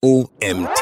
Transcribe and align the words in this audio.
OMT. 0.00 0.80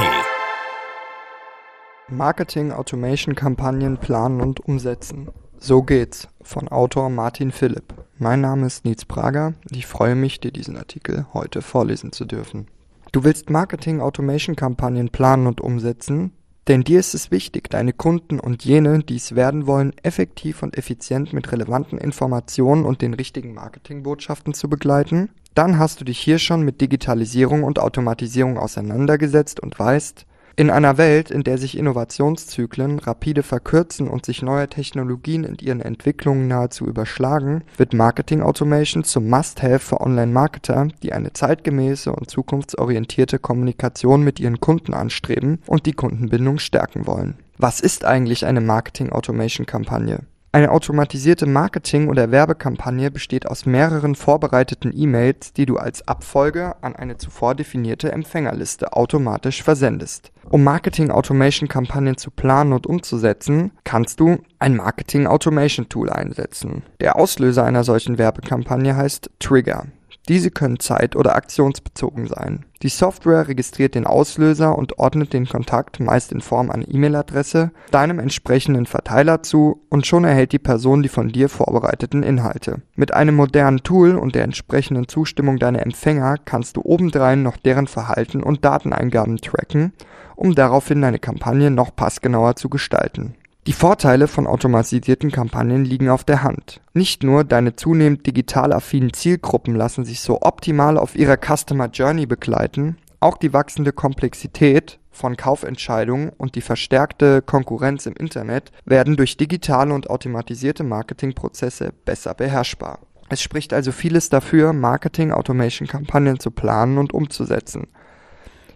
Marketing 2.11 2.71
Automation 2.71 3.35
Kampagnen 3.35 3.97
planen 3.97 4.43
und 4.43 4.61
umsetzen. 4.61 5.31
So 5.59 5.83
geht's 5.83 6.29
von 6.43 6.69
Autor 6.69 7.09
Martin 7.09 7.51
Philipp. 7.51 7.95
Mein 8.19 8.43
Name 8.43 8.67
ist 8.67 8.85
Nils 8.85 9.07
Prager 9.07 9.55
ich 9.71 9.87
freue 9.87 10.17
mich, 10.17 10.41
dir 10.41 10.53
diesen 10.53 10.77
Artikel 10.77 11.25
heute 11.33 11.63
vorlesen 11.63 12.13
zu 12.13 12.27
dürfen. 12.27 12.67
Du 13.11 13.25
willst 13.25 13.49
Marketing 13.49 14.03
Automation 14.03 14.55
Kampagnen 14.55 15.09
planen 15.09 15.47
und 15.47 15.63
umsetzen? 15.63 16.33
Denn 16.69 16.83
dir 16.83 16.99
ist 16.99 17.15
es 17.15 17.31
wichtig, 17.31 17.71
deine 17.71 17.93
Kunden 17.93 18.41
und 18.41 18.65
jene, 18.65 18.99
die 18.99 19.17
es 19.17 19.37
werden 19.37 19.67
wollen, 19.69 19.93
effektiv 20.03 20.65
und 20.65 20.77
effizient 20.77 21.33
mit 21.33 21.53
relevanten 21.53 21.99
Informationen 21.99 22.85
und 22.85 23.03
den 23.03 23.15
richtigen 23.15 23.55
Marketingbotschaften 23.55 24.53
zu 24.53 24.69
begleiten? 24.69 25.29
Dann 25.55 25.79
hast 25.79 26.01
du 26.01 26.05
dich 26.05 26.19
hier 26.19 26.39
schon 26.39 26.63
mit 26.63 26.81
Digitalisierung 26.81 27.63
und 27.63 27.79
Automatisierung 27.79 28.59
auseinandergesetzt 28.59 29.61
und 29.61 29.79
weißt, 29.79 30.27
in 30.59 30.71
einer 30.71 30.97
Welt, 30.97 31.31
in 31.31 31.45
der 31.45 31.59
sich 31.59 31.77
Innovationszyklen 31.77 32.99
rapide 32.99 33.43
verkürzen 33.43 34.09
und 34.09 34.25
sich 34.25 34.41
neue 34.41 34.69
Technologien 34.69 35.45
in 35.45 35.57
ihren 35.59 35.83
Entwicklungen 35.83 36.49
nahezu 36.49 36.87
überschlagen, 36.87 37.63
wird 37.77 37.93
Marketing 37.93 38.41
Automation 38.41 39.05
zum 39.05 39.29
Must-Have 39.29 39.81
für 39.81 40.01
Online-Marketer, 40.01 40.89
die 41.03 41.13
eine 41.13 41.35
zeitgemäße 41.35 42.11
und 42.11 42.31
zukunftsorientierte 42.31 43.39
Kommunikation 43.39 44.23
mit 44.23 44.41
ihren 44.41 44.59
Kunden 44.59 44.95
anstreben 44.95 45.59
und 45.67 45.85
die 45.85 45.93
Kundenbindung 45.93 46.59
stärken 46.59 47.07
wollen. 47.07 47.35
Was 47.59 47.81
ist 47.81 48.07
eigentlich 48.07 48.47
eine 48.47 48.63
Marketing 48.63 49.13
Automation 49.13 49.67
Kampagne? 49.67 50.21
Eine 50.57 50.71
automatisierte 50.71 51.45
Marketing- 51.45 52.09
oder 52.09 52.31
Werbekampagne 52.31 53.11
besteht 53.11 53.47
aus 53.47 53.67
mehreren 53.67 54.15
vorbereiteten 54.15 54.91
E-Mails, 54.97 55.53
die 55.53 55.67
du 55.67 55.77
als 55.77 56.09
Abfolge 56.09 56.77
an 56.81 56.97
eine 56.97 57.19
zuvor 57.19 57.55
definierte 57.55 58.11
Empfängerliste 58.11 58.95
automatisch 58.95 59.63
versendest. 59.63 60.33
Um 60.49 60.65
Marketing-Automation-Kampagnen 60.65 62.17
zu 62.17 62.31
planen 62.31 62.73
und 62.73 62.87
umzusetzen, 62.87 63.73
kannst 63.85 64.19
du 64.19 64.39
ein 64.59 64.77
Marketing-Automation-Tool 64.77 66.09
einsetzen. 66.09 66.85
Der 67.01 67.17
Auslöser 67.17 67.65
einer 67.65 67.85
solchen 67.85 68.17
Werbekampagne 68.17 68.97
heißt 68.97 69.29
Trigger. 69.39 69.85
Diese 70.29 70.51
können 70.51 70.81
zeit- 70.81 71.15
oder 71.15 71.37
aktionsbezogen 71.37 72.27
sein. 72.27 72.65
Die 72.83 72.89
Software 72.89 73.47
registriert 73.49 73.95
den 73.95 74.07
Auslöser 74.07 74.77
und 74.77 74.99
ordnet 74.99 75.33
den 75.33 75.47
Kontakt 75.47 76.01
meist 76.01 76.33
in 76.33 76.41
Form 76.41 76.71
einer 76.71 76.89
E-Mail-Adresse 76.89 77.71
deinem 77.91 78.19
entsprechenden 78.19 78.87
Verteiler 78.87 79.43
zu 79.43 79.83
und 79.89 80.07
schon 80.07 80.25
erhält 80.25 80.53
die 80.53 80.59
Person 80.59 81.03
die 81.03 81.09
von 81.09 81.29
dir 81.29 81.49
vorbereiteten 81.49 82.23
Inhalte. 82.23 82.83
Mit 82.97 83.15
einem 83.15 83.37
modernen 83.37 83.83
Tool 83.83 84.17
und 84.17 84.35
der 84.35 84.45
entsprechenden 84.45 85.09
Zustimmung 85.09 85.59
deiner 85.59 85.83
Empfänger 85.83 86.37
kannst 86.45 86.77
du 86.77 86.83
obendrein 86.85 87.43
noch 87.43 87.57
deren 87.57 87.87
Verhalten 87.87 88.43
und 88.43 88.65
Dateneingaben 88.65 89.39
tracken, 89.39 89.93
um 90.35 90.55
daraufhin 90.55 91.01
deine 91.01 91.21
Kampagne 91.21 91.71
noch 91.71 91.95
passgenauer 91.95 92.57
zu 92.57 92.69
gestalten. 92.69 93.37
Die 93.67 93.73
Vorteile 93.73 94.29
von 94.29 94.47
automatisierten 94.47 95.33
Kampagnen 95.33 95.85
liegen 95.85 96.09
auf 96.09 96.23
der 96.23 96.45
Hand. 96.45 96.81
Nicht 96.95 97.25
nur 97.25 97.43
deine 97.43 97.75
zunehmend 97.75 98.25
digital 98.25 98.73
affinen 98.73 99.13
Zielgruppen 99.13 99.75
lassen 99.75 100.05
sich 100.05 100.21
so 100.21 100.41
optimal 100.43 100.97
auf 100.97 101.17
ihrer 101.17 101.37
Customer 101.37 101.89
Journey 101.89 102.27
begleiten, 102.27 102.97
auch 103.19 103.37
die 103.37 103.53
wachsende 103.53 103.93
Komplexität 103.93 105.01
von 105.11 105.37
Kaufentscheidungen 105.37 106.31
und 106.39 106.55
die 106.55 106.61
verstärkte 106.61 107.43
Konkurrenz 107.43 108.07
im 108.07 108.15
Internet 108.15 108.71
werden 108.85 109.17
durch 109.17 109.37
digitale 109.37 109.93
und 109.93 110.11
automatisierte 110.11 110.85
Marketingprozesse 110.85 111.93
besser 112.05 112.35
beherrschbar. 112.35 113.01
Es 113.31 113.43
spricht 113.43 113.73
also 113.73 113.91
vieles 113.91 114.29
dafür, 114.29 114.73
Marketing 114.75 115.33
Automation 115.33 115.89
Kampagnen 115.89 116.39
zu 116.39 116.53
planen 116.53 116.99
und 116.99 117.13
umzusetzen. 117.13 117.89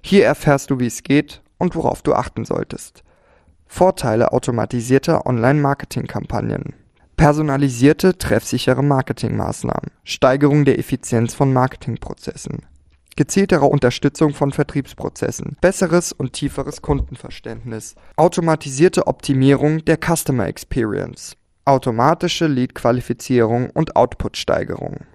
Hier 0.03 0.25
erfährst 0.25 0.71
du, 0.71 0.81
wie 0.81 0.87
es 0.87 1.05
geht 1.05 1.43
und 1.59 1.77
worauf 1.77 2.03
du 2.03 2.13
achten 2.13 2.45
solltest. 2.45 3.05
Vorteile 3.73 4.33
automatisierter 4.33 5.27
Online-Marketing-Kampagnen. 5.27 6.75
Personalisierte, 7.17 8.19
treffsichere 8.19 8.83
Marketingmaßnahmen. 8.83 9.93
Steigerung 10.03 10.65
der 10.65 10.81
Effizienz 10.81 11.35
von 11.35 11.53
Marketingprozessen. 11.53 12.67
Gezieltere 13.15 13.67
Unterstützung 13.67 14.35
von 14.35 14.51
Vertriebsprozessen. 14.51 15.57
Besseres 15.61 16.13
und 16.13 16.33
tieferes 16.33 16.83
Kundenverständnis. 16.83 17.95
Automatisierte 18.17 19.07
Optimierung 19.07 19.85
der 19.85 19.99
Customer 19.99 20.49
Experience. 20.49 21.37
Automatische 21.65 22.49
Lead-Qualifizierung 22.49 23.71
und 23.71 23.95
Output-Steigerung. 23.95 25.07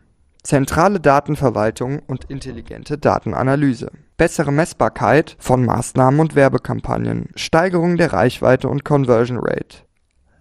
Zentrale 0.45 0.99
Datenverwaltung 0.99 2.03
und 2.05 2.25
intelligente 2.25 2.99
Datenanalyse. 2.99 3.89
Bessere 4.15 4.51
Messbarkeit 4.51 5.35
von 5.39 5.65
Maßnahmen 5.65 6.19
und 6.19 6.35
Werbekampagnen. 6.35 7.29
Steigerung 7.35 7.97
der 7.97 8.13
Reichweite 8.13 8.69
und 8.69 8.85
Conversion 8.85 9.39
Rate. 9.39 9.79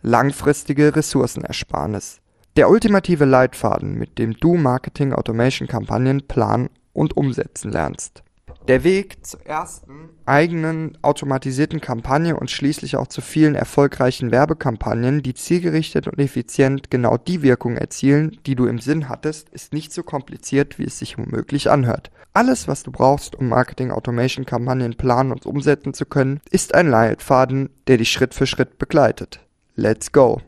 Langfristige 0.03 0.95
Ressourcenersparnis. 0.95 2.19
Der 2.59 2.69
ultimative 2.69 3.25
Leitfaden, 3.25 3.95
mit 3.95 4.19
dem 4.19 4.35
du 4.35 4.57
Marketing 4.57 5.15
Automation 5.15 5.69
Kampagnen 5.69 6.29
planen 6.29 6.69
und 6.93 7.17
umsetzen 7.17 7.73
lernst. 7.73 8.24
Der 8.67 8.83
Weg 8.83 9.27
zur 9.27 9.45
ersten 9.45 10.09
eigenen 10.25 10.97
automatisierten 11.03 11.83
Kampagne 11.83 12.35
und 12.35 12.51
schließlich 12.51 12.97
auch 12.97 13.09
zu 13.09 13.21
vielen 13.21 13.57
erfolgreichen 13.57 14.31
Werbekampagnen, 14.31 15.23
die 15.23 15.35
zielgerichtet 15.35 16.09
und 16.09 16.19
effizient 16.19 16.91
genau 16.91 17.19
die 17.19 17.43
Wirkung 17.43 17.77
erzielen, 17.77 18.39
die 18.47 18.55
du 18.55 18.65
im 18.65 18.79
Sinn 18.79 19.11
hattest, 19.11 19.51
ist 19.51 19.75
nicht 19.75 19.93
so 19.93 20.03
kompliziert, 20.03 20.79
wie 20.79 20.85
es 20.85 20.99
sich 20.99 21.19
womöglich 21.19 21.71
anhört. 21.71 22.11
Alles, 22.33 22.67
was 22.67 22.83
du 22.83 22.91
brauchst, 22.91 23.37
um 23.37 23.51
Marketing 23.51 23.91
Automation 23.91 24.47
Kampagnen 24.47 24.97
planen 24.97 25.31
und 25.31 25.45
umsetzen 25.45 25.93
zu 25.93 26.07
können, 26.07 26.41
ist 26.51 26.75
ein 26.75 26.89
Leitfaden, 26.89 27.69
der 27.87 27.99
dich 27.99 28.11
Schritt 28.11 28.33
für 28.33 28.47
Schritt 28.47 28.79
begleitet. 28.79 29.41
Let's 29.77 30.11
go. 30.11 30.41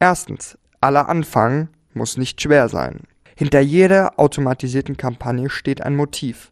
Erstens, 0.00 0.58
aller 0.80 1.08
Anfang 1.08 1.68
muss 1.94 2.16
nicht 2.16 2.42
schwer 2.42 2.68
sein. 2.68 3.02
Hinter 3.36 3.60
jeder 3.60 4.18
automatisierten 4.18 4.96
Kampagne 4.96 5.48
steht 5.48 5.82
ein 5.82 5.94
Motiv 5.94 6.50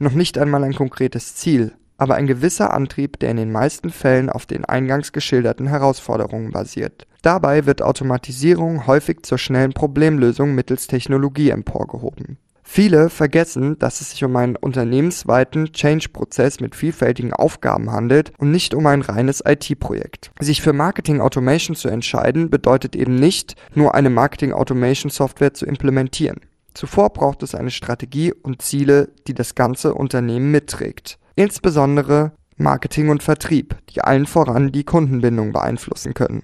noch 0.00 0.12
nicht 0.12 0.38
einmal 0.38 0.64
ein 0.64 0.74
konkretes 0.74 1.36
Ziel, 1.36 1.72
aber 1.98 2.14
ein 2.14 2.26
gewisser 2.26 2.72
Antrieb, 2.72 3.18
der 3.18 3.30
in 3.30 3.36
den 3.36 3.52
meisten 3.52 3.90
Fällen 3.90 4.30
auf 4.30 4.46
den 4.46 4.64
eingangs 4.64 5.12
geschilderten 5.12 5.66
Herausforderungen 5.66 6.50
basiert. 6.50 7.06
Dabei 7.22 7.66
wird 7.66 7.82
Automatisierung 7.82 8.86
häufig 8.86 9.22
zur 9.22 9.36
schnellen 9.36 9.74
Problemlösung 9.74 10.54
mittels 10.54 10.86
Technologie 10.86 11.50
emporgehoben. 11.50 12.38
Viele 12.72 13.10
vergessen, 13.10 13.78
dass 13.80 14.00
es 14.00 14.12
sich 14.12 14.22
um 14.24 14.36
einen 14.36 14.54
unternehmensweiten 14.54 15.72
Change-Prozess 15.72 16.60
mit 16.60 16.76
vielfältigen 16.76 17.32
Aufgaben 17.32 17.90
handelt 17.90 18.32
und 18.38 18.52
nicht 18.52 18.74
um 18.74 18.86
ein 18.86 19.02
reines 19.02 19.42
IT-Projekt. 19.44 20.30
Sich 20.38 20.62
für 20.62 20.72
Marketing 20.72 21.20
Automation 21.20 21.74
zu 21.74 21.88
entscheiden, 21.88 22.48
bedeutet 22.48 22.94
eben 22.94 23.16
nicht, 23.16 23.56
nur 23.74 23.96
eine 23.96 24.08
Marketing 24.08 24.52
Automation 24.52 25.10
Software 25.10 25.52
zu 25.52 25.66
implementieren. 25.66 26.40
Zuvor 26.74 27.10
braucht 27.10 27.42
es 27.42 27.54
eine 27.54 27.70
Strategie 27.70 28.32
und 28.32 28.62
Ziele, 28.62 29.10
die 29.26 29.34
das 29.34 29.54
ganze 29.54 29.94
Unternehmen 29.94 30.50
mitträgt. 30.50 31.18
Insbesondere 31.36 32.32
Marketing 32.56 33.08
und 33.08 33.22
Vertrieb, 33.22 33.76
die 33.90 34.02
allen 34.02 34.26
voran 34.26 34.72
die 34.72 34.84
Kundenbindung 34.84 35.52
beeinflussen 35.52 36.14
können. 36.14 36.42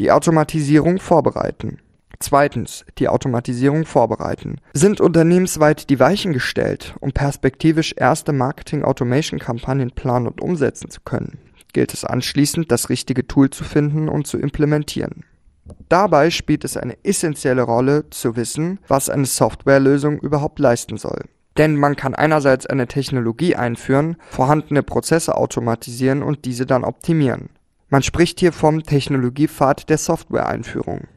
Die 0.00 0.10
Automatisierung 0.10 0.98
vorbereiten. 0.98 1.78
Zweitens, 2.18 2.84
die 2.98 3.08
Automatisierung 3.08 3.86
vorbereiten. 3.86 4.56
Sind 4.74 5.00
unternehmensweit 5.00 5.88
die 5.88 6.00
Weichen 6.00 6.32
gestellt, 6.34 6.94
um 7.00 7.12
perspektivisch 7.12 7.94
erste 7.96 8.32
Marketing-Automation-Kampagnen 8.32 9.92
planen 9.92 10.26
und 10.26 10.40
umsetzen 10.40 10.90
zu 10.90 11.00
können, 11.02 11.38
gilt 11.72 11.94
es 11.94 12.04
anschließend, 12.04 12.70
das 12.70 12.90
richtige 12.90 13.26
Tool 13.26 13.48
zu 13.50 13.64
finden 13.64 14.08
und 14.08 14.26
zu 14.26 14.38
implementieren. 14.38 15.24
Dabei 15.88 16.30
spielt 16.30 16.64
es 16.64 16.76
eine 16.76 16.96
essentielle 17.04 17.62
Rolle 17.62 18.08
zu 18.10 18.36
wissen, 18.36 18.78
was 18.88 19.10
eine 19.10 19.26
Softwarelösung 19.26 20.18
überhaupt 20.18 20.58
leisten 20.58 20.96
soll. 20.96 21.24
Denn 21.56 21.76
man 21.76 21.96
kann 21.96 22.14
einerseits 22.14 22.66
eine 22.66 22.86
Technologie 22.86 23.56
einführen, 23.56 24.16
vorhandene 24.30 24.82
Prozesse 24.82 25.36
automatisieren 25.36 26.22
und 26.22 26.44
diese 26.44 26.64
dann 26.66 26.84
optimieren. 26.84 27.50
Man 27.88 28.02
spricht 28.02 28.38
hier 28.40 28.52
vom 28.52 28.82
Technologiepfad 28.82 29.88
der 29.90 29.98
Softwareeinführung. 29.98 31.08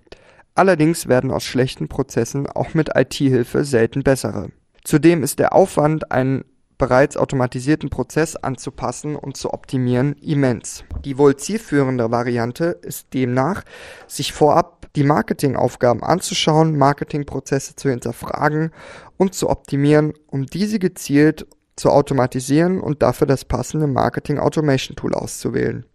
Allerdings 0.55 1.07
werden 1.07 1.31
aus 1.31 1.43
schlechten 1.43 1.87
Prozessen 1.87 2.47
auch 2.47 2.73
mit 2.73 2.89
IT-Hilfe 2.95 3.63
selten 3.63 4.03
bessere. 4.03 4.49
Zudem 4.83 5.23
ist 5.23 5.39
der 5.39 5.53
Aufwand, 5.53 6.11
einen 6.11 6.45
bereits 6.83 7.15
automatisierten 7.15 7.89
Prozess 7.89 8.35
anzupassen 8.35 9.15
und 9.15 9.37
zu 9.37 9.53
optimieren, 9.53 10.17
immens. 10.21 10.83
Die 11.05 11.17
wohl 11.17 11.37
zielführende 11.37 12.11
Variante 12.11 12.77
ist 12.81 13.13
demnach, 13.13 13.63
sich 14.05 14.33
vorab 14.33 14.89
die 14.97 15.05
Marketingaufgaben 15.05 16.03
anzuschauen, 16.03 16.77
Marketingprozesse 16.77 17.77
zu 17.77 17.89
hinterfragen 17.89 18.71
und 19.15 19.33
zu 19.33 19.49
optimieren, 19.49 20.11
um 20.27 20.45
diese 20.45 20.77
gezielt 20.77 21.47
zu 21.77 21.89
automatisieren 21.89 22.81
und 22.81 23.01
dafür 23.01 23.27
das 23.27 23.45
passende 23.45 23.87
Marketing 23.87 24.37
Automation 24.37 24.97
Tool 24.97 25.13
auszuwählen. 25.13 25.85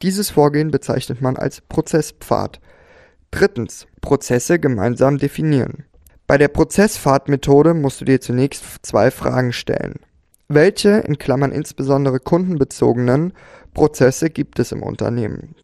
Dieses 0.00 0.30
Vorgehen 0.30 0.70
bezeichnet 0.70 1.20
man 1.20 1.36
als 1.36 1.60
Prozesspfad. 1.60 2.60
Drittens, 3.32 3.88
Prozesse 4.00 4.60
gemeinsam 4.60 5.18
definieren. 5.18 5.86
Bei 6.28 6.38
der 6.38 6.48
Prozesspfadmethode 6.48 7.74
musst 7.74 8.00
du 8.00 8.04
dir 8.04 8.20
zunächst 8.20 8.62
zwei 8.82 9.10
Fragen 9.10 9.52
stellen. 9.52 9.96
Welche 10.48 10.90
in 10.98 11.18
Klammern 11.18 11.50
insbesondere 11.50 12.20
kundenbezogenen 12.20 13.32
Prozesse 13.74 14.30
gibt 14.30 14.60
es 14.60 14.70
im 14.70 14.82
Unternehmen? 14.82 15.56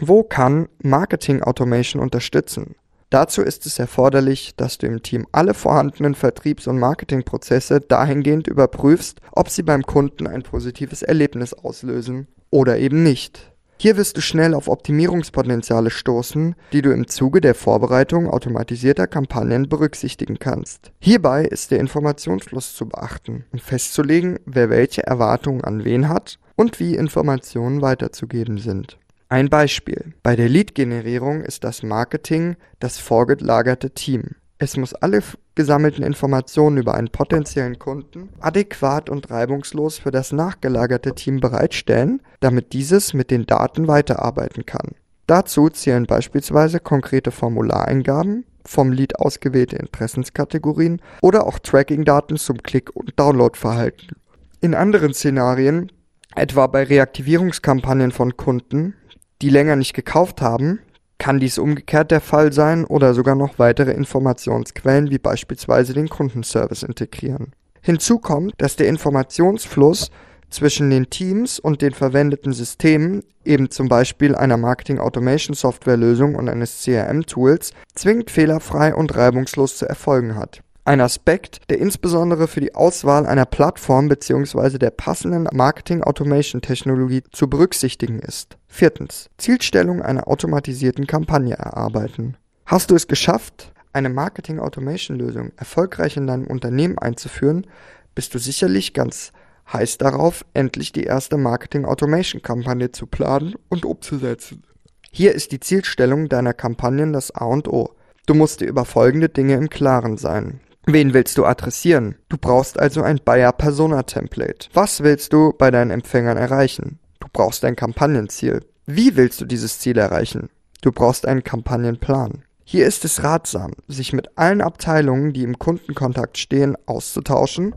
Wo 0.00 0.22
kann 0.22 0.68
Marketing 0.78 1.42
Automation 1.42 2.00
unterstützen? 2.00 2.76
Dazu 3.10 3.42
ist 3.42 3.66
es 3.66 3.78
erforderlich, 3.78 4.54
dass 4.56 4.78
du 4.78 4.86
im 4.86 5.02
Team 5.02 5.26
alle 5.32 5.52
vorhandenen 5.52 6.14
Vertriebs- 6.14 6.66
und 6.66 6.78
Marketingprozesse 6.78 7.80
dahingehend 7.80 8.48
überprüfst, 8.48 9.20
ob 9.32 9.50
sie 9.50 9.62
beim 9.62 9.82
Kunden 9.82 10.26
ein 10.26 10.42
positives 10.42 11.02
Erlebnis 11.02 11.52
auslösen 11.52 12.26
oder 12.50 12.78
eben 12.78 13.02
nicht. 13.02 13.52
Hier 13.78 13.98
wirst 13.98 14.16
du 14.16 14.22
schnell 14.22 14.54
auf 14.54 14.68
Optimierungspotenziale 14.68 15.90
stoßen, 15.90 16.54
die 16.72 16.80
du 16.80 16.92
im 16.92 17.08
Zuge 17.08 17.42
der 17.42 17.54
Vorbereitung 17.54 18.28
automatisierter 18.28 19.06
Kampagnen 19.06 19.68
berücksichtigen 19.68 20.38
kannst. 20.38 20.92
Hierbei 20.98 21.44
ist 21.44 21.70
der 21.70 21.80
Informationsfluss 21.80 22.74
zu 22.74 22.88
beachten, 22.88 23.44
um 23.52 23.58
festzulegen, 23.58 24.38
wer 24.46 24.70
welche 24.70 25.06
Erwartungen 25.06 25.62
an 25.62 25.84
wen 25.84 26.08
hat 26.08 26.38
und 26.56 26.80
wie 26.80 26.94
Informationen 26.94 27.82
weiterzugeben 27.82 28.56
sind. 28.56 28.98
Ein 29.28 29.50
Beispiel. 29.50 30.14
Bei 30.22 30.36
der 30.36 30.48
Lead-Generierung 30.48 31.42
ist 31.42 31.64
das 31.64 31.82
Marketing 31.82 32.56
das 32.78 32.98
vorgelagerte 32.98 33.90
Team. 33.90 34.36
Es 34.58 34.76
muss 34.78 34.94
alle 34.94 35.22
gesammelten 35.54 36.02
Informationen 36.02 36.78
über 36.78 36.94
einen 36.94 37.10
potenziellen 37.10 37.78
Kunden 37.78 38.30
adäquat 38.40 39.10
und 39.10 39.30
reibungslos 39.30 39.98
für 39.98 40.10
das 40.10 40.32
nachgelagerte 40.32 41.14
Team 41.14 41.40
bereitstellen, 41.40 42.22
damit 42.40 42.72
dieses 42.72 43.12
mit 43.12 43.30
den 43.30 43.44
Daten 43.44 43.86
weiterarbeiten 43.86 44.64
kann. 44.64 44.92
Dazu 45.26 45.68
zählen 45.68 46.06
beispielsweise 46.06 46.80
konkrete 46.80 47.32
Formulareingaben, 47.32 48.46
vom 48.64 48.92
Lead 48.92 49.18
ausgewählte 49.18 49.76
Interessenskategorien 49.76 51.02
oder 51.20 51.46
auch 51.46 51.58
Tracking-Daten 51.58 52.36
zum 52.36 52.62
Klick- 52.62 52.94
und 52.96 53.18
Downloadverhalten. 53.18 54.16
In 54.60 54.74
anderen 54.74 55.12
Szenarien, 55.12 55.92
etwa 56.34 56.66
bei 56.66 56.84
Reaktivierungskampagnen 56.84 58.10
von 58.10 58.36
Kunden, 58.36 58.94
die 59.42 59.50
länger 59.50 59.76
nicht 59.76 59.92
gekauft 59.92 60.40
haben, 60.40 60.80
kann 61.18 61.40
dies 61.40 61.58
umgekehrt 61.58 62.10
der 62.10 62.20
Fall 62.20 62.52
sein 62.52 62.84
oder 62.84 63.14
sogar 63.14 63.34
noch 63.34 63.58
weitere 63.58 63.92
Informationsquellen 63.92 65.10
wie 65.10 65.18
beispielsweise 65.18 65.94
den 65.94 66.08
Kundenservice 66.08 66.82
integrieren. 66.82 67.52
Hinzu 67.80 68.18
kommt, 68.18 68.54
dass 68.58 68.76
der 68.76 68.88
Informationsfluss 68.88 70.10
zwischen 70.50 70.90
den 70.90 71.10
Teams 71.10 71.58
und 71.58 71.82
den 71.82 71.92
verwendeten 71.92 72.52
Systemen, 72.52 73.22
eben 73.44 73.70
zum 73.70 73.88
Beispiel 73.88 74.34
einer 74.34 74.56
Marketing 74.56 74.98
Automation 74.98 75.54
Software 75.54 75.96
Lösung 75.96 76.34
und 76.34 76.48
eines 76.48 76.82
CRM 76.82 77.26
Tools, 77.26 77.72
zwingend 77.94 78.30
fehlerfrei 78.30 78.94
und 78.94 79.16
reibungslos 79.16 79.76
zu 79.76 79.88
erfolgen 79.88 80.36
hat 80.36 80.62
ein 80.86 81.00
Aspekt, 81.00 81.68
der 81.68 81.78
insbesondere 81.78 82.46
für 82.46 82.60
die 82.60 82.74
Auswahl 82.74 83.26
einer 83.26 83.44
Plattform 83.44 84.08
bzw. 84.08 84.78
der 84.78 84.90
passenden 84.90 85.48
Marketing-Automation-Technologie 85.52 87.24
zu 87.32 87.50
berücksichtigen 87.50 88.20
ist. 88.20 88.56
Viertens. 88.68 89.28
Zielstellung 89.36 90.00
einer 90.00 90.28
automatisierten 90.28 91.06
Kampagne 91.06 91.54
erarbeiten. 91.54 92.36
Hast 92.66 92.90
du 92.90 92.94
es 92.94 93.08
geschafft, 93.08 93.72
eine 93.92 94.10
Marketing-Automation-Lösung 94.10 95.52
erfolgreich 95.56 96.16
in 96.16 96.26
deinem 96.26 96.46
Unternehmen 96.46 96.98
einzuführen, 96.98 97.66
bist 98.14 98.34
du 98.34 98.38
sicherlich 98.38 98.94
ganz 98.94 99.32
heiß 99.72 99.98
darauf, 99.98 100.44
endlich 100.54 100.92
die 100.92 101.04
erste 101.04 101.36
Marketing-Automation-Kampagne 101.36 102.92
zu 102.92 103.06
planen 103.06 103.54
und 103.68 103.84
umzusetzen. 103.84 104.62
Hier 105.10 105.32
ist 105.32 105.50
die 105.50 105.60
Zielstellung 105.60 106.28
deiner 106.28 106.54
Kampagnen 106.54 107.12
das 107.12 107.32
A 107.32 107.46
und 107.46 107.66
O. 107.66 107.90
Du 108.26 108.34
musst 108.34 108.60
dir 108.60 108.66
über 108.66 108.84
folgende 108.84 109.28
Dinge 109.28 109.54
im 109.54 109.68
Klaren 109.68 110.16
sein. 110.16 110.60
Wen 110.88 111.14
willst 111.14 111.36
du 111.36 111.44
adressieren? 111.44 112.14
Du 112.28 112.38
brauchst 112.38 112.78
also 112.78 113.02
ein 113.02 113.18
Buyer-Persona-Template. 113.24 114.68
Was 114.72 115.02
willst 115.02 115.32
du 115.32 115.52
bei 115.52 115.72
deinen 115.72 115.90
Empfängern 115.90 116.36
erreichen? 116.36 117.00
Du 117.18 117.26
brauchst 117.32 117.64
ein 117.64 117.74
Kampagnenziel. 117.74 118.64
Wie 118.86 119.16
willst 119.16 119.40
du 119.40 119.46
dieses 119.46 119.80
Ziel 119.80 119.98
erreichen? 119.98 120.48
Du 120.82 120.92
brauchst 120.92 121.26
einen 121.26 121.42
Kampagnenplan. 121.42 122.44
Hier 122.62 122.86
ist 122.86 123.04
es 123.04 123.24
ratsam, 123.24 123.72
sich 123.88 124.12
mit 124.12 124.38
allen 124.38 124.60
Abteilungen, 124.60 125.32
die 125.32 125.42
im 125.42 125.58
Kundenkontakt 125.58 126.38
stehen, 126.38 126.76
auszutauschen 126.86 127.74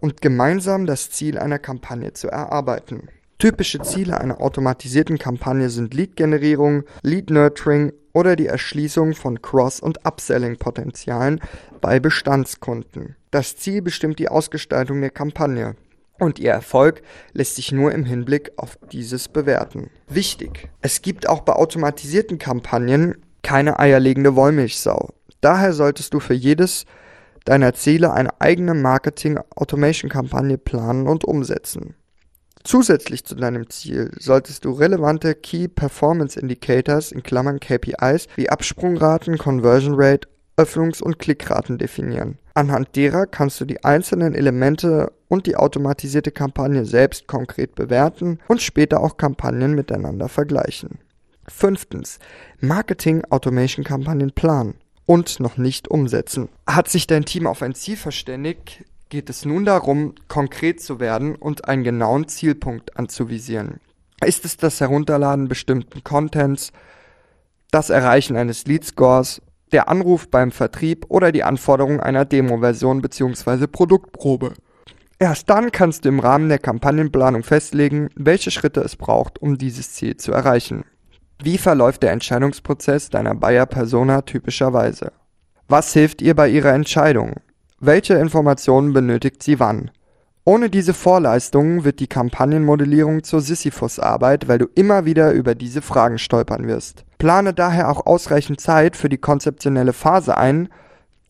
und 0.00 0.20
gemeinsam 0.20 0.84
das 0.84 1.10
Ziel 1.10 1.38
einer 1.38 1.60
Kampagne 1.60 2.12
zu 2.12 2.26
erarbeiten. 2.26 3.08
Typische 3.42 3.80
Ziele 3.80 4.20
einer 4.20 4.40
automatisierten 4.40 5.18
Kampagne 5.18 5.68
sind 5.68 5.94
Lead-Generierung, 5.94 6.84
Lead-Nurturing 7.02 7.92
oder 8.12 8.36
die 8.36 8.46
Erschließung 8.46 9.16
von 9.16 9.42
Cross- 9.42 9.80
und 9.80 10.06
Upselling-Potenzialen 10.06 11.40
bei 11.80 11.98
Bestandskunden. 11.98 13.16
Das 13.32 13.56
Ziel 13.56 13.82
bestimmt 13.82 14.20
die 14.20 14.28
Ausgestaltung 14.28 15.00
der 15.00 15.10
Kampagne. 15.10 15.74
Und 16.20 16.38
ihr 16.38 16.52
Erfolg 16.52 17.02
lässt 17.32 17.56
sich 17.56 17.72
nur 17.72 17.90
im 17.90 18.04
Hinblick 18.04 18.52
auf 18.58 18.78
dieses 18.92 19.26
bewerten. 19.26 19.90
Wichtig, 20.06 20.70
es 20.80 21.02
gibt 21.02 21.28
auch 21.28 21.40
bei 21.40 21.54
automatisierten 21.54 22.38
Kampagnen 22.38 23.16
keine 23.42 23.80
eierlegende 23.80 24.36
Wollmilchsau. 24.36 25.08
Daher 25.40 25.72
solltest 25.72 26.14
du 26.14 26.20
für 26.20 26.34
jedes 26.34 26.84
deiner 27.44 27.74
Ziele 27.74 28.12
eine 28.12 28.40
eigene 28.40 28.74
Marketing-Automation-Kampagne 28.74 30.58
planen 30.58 31.08
und 31.08 31.24
umsetzen. 31.24 31.96
Zusätzlich 32.64 33.24
zu 33.24 33.34
deinem 33.34 33.68
Ziel 33.70 34.12
solltest 34.18 34.64
du 34.64 34.70
relevante 34.70 35.34
Key 35.34 35.68
Performance 35.68 36.38
Indicators 36.38 37.10
in 37.10 37.22
Klammern 37.22 37.58
(KPIs) 37.58 38.28
wie 38.36 38.48
Absprungraten, 38.48 39.36
Conversion 39.36 39.94
Rate, 39.96 40.28
Öffnungs 40.56 41.00
und 41.00 41.18
Klickraten 41.18 41.78
definieren. 41.78 42.38
Anhand 42.54 42.94
derer 42.94 43.26
kannst 43.26 43.60
du 43.60 43.64
die 43.64 43.82
einzelnen 43.82 44.34
Elemente 44.34 45.12
und 45.28 45.46
die 45.46 45.56
automatisierte 45.56 46.30
Kampagne 46.30 46.84
selbst 46.84 47.26
konkret 47.26 47.74
bewerten 47.74 48.38
und 48.48 48.60
später 48.60 49.00
auch 49.00 49.16
Kampagnen 49.16 49.74
miteinander 49.74 50.28
vergleichen. 50.28 50.98
Fünftens. 51.48 52.18
Marketing 52.60 53.24
Automation 53.30 53.84
Kampagnen 53.84 54.32
planen 54.32 54.74
und 55.06 55.40
noch 55.40 55.56
nicht 55.56 55.88
umsetzen. 55.88 56.48
Hat 56.66 56.88
sich 56.88 57.06
dein 57.06 57.24
Team 57.24 57.46
auf 57.46 57.62
ein 57.62 57.74
Ziel 57.74 57.96
verständigt, 57.96 58.84
geht 59.12 59.28
es 59.28 59.44
nun 59.44 59.66
darum, 59.66 60.14
konkret 60.26 60.80
zu 60.80 60.98
werden 60.98 61.34
und 61.34 61.68
einen 61.68 61.84
genauen 61.84 62.28
Zielpunkt 62.28 62.96
anzuvisieren. 62.96 63.78
Ist 64.24 64.46
es 64.46 64.56
das 64.56 64.80
Herunterladen 64.80 65.48
bestimmten 65.48 66.02
Contents, 66.02 66.72
das 67.70 67.90
Erreichen 67.90 68.36
eines 68.36 68.64
Lead 68.64 68.86
Scores, 68.86 69.42
der 69.70 69.90
Anruf 69.90 70.30
beim 70.30 70.50
Vertrieb 70.50 71.04
oder 71.08 71.30
die 71.30 71.44
Anforderung 71.44 72.00
einer 72.00 72.24
Demo-Version 72.24 73.02
bzw. 73.02 73.66
Produktprobe? 73.66 74.54
Erst 75.18 75.50
dann 75.50 75.72
kannst 75.72 76.06
du 76.06 76.08
im 76.08 76.18
Rahmen 76.18 76.48
der 76.48 76.58
Kampagnenplanung 76.58 77.42
festlegen, 77.42 78.08
welche 78.16 78.50
Schritte 78.50 78.80
es 78.80 78.96
braucht, 78.96 79.42
um 79.42 79.58
dieses 79.58 79.92
Ziel 79.92 80.16
zu 80.16 80.32
erreichen. 80.32 80.84
Wie 81.38 81.58
verläuft 81.58 82.02
der 82.02 82.12
Entscheidungsprozess 82.12 83.10
deiner 83.10 83.34
Buyer-Persona 83.34 84.22
typischerweise? 84.22 85.12
Was 85.68 85.92
hilft 85.92 86.22
ihr 86.22 86.34
bei 86.34 86.48
ihrer 86.48 86.72
Entscheidung? 86.72 87.34
Welche 87.84 88.14
Informationen 88.14 88.92
benötigt 88.92 89.42
sie 89.42 89.58
wann? 89.58 89.90
Ohne 90.44 90.70
diese 90.70 90.94
Vorleistungen 90.94 91.82
wird 91.82 91.98
die 91.98 92.06
Kampagnenmodellierung 92.06 93.24
zur 93.24 93.40
Sisyphus-Arbeit, 93.40 94.46
weil 94.46 94.58
du 94.58 94.66
immer 94.76 95.04
wieder 95.04 95.32
über 95.32 95.56
diese 95.56 95.82
Fragen 95.82 96.18
stolpern 96.18 96.68
wirst. 96.68 97.04
Plane 97.18 97.52
daher 97.52 97.90
auch 97.90 98.06
ausreichend 98.06 98.60
Zeit 98.60 98.94
für 98.94 99.08
die 99.08 99.18
konzeptionelle 99.18 99.92
Phase 99.92 100.36
ein, 100.38 100.68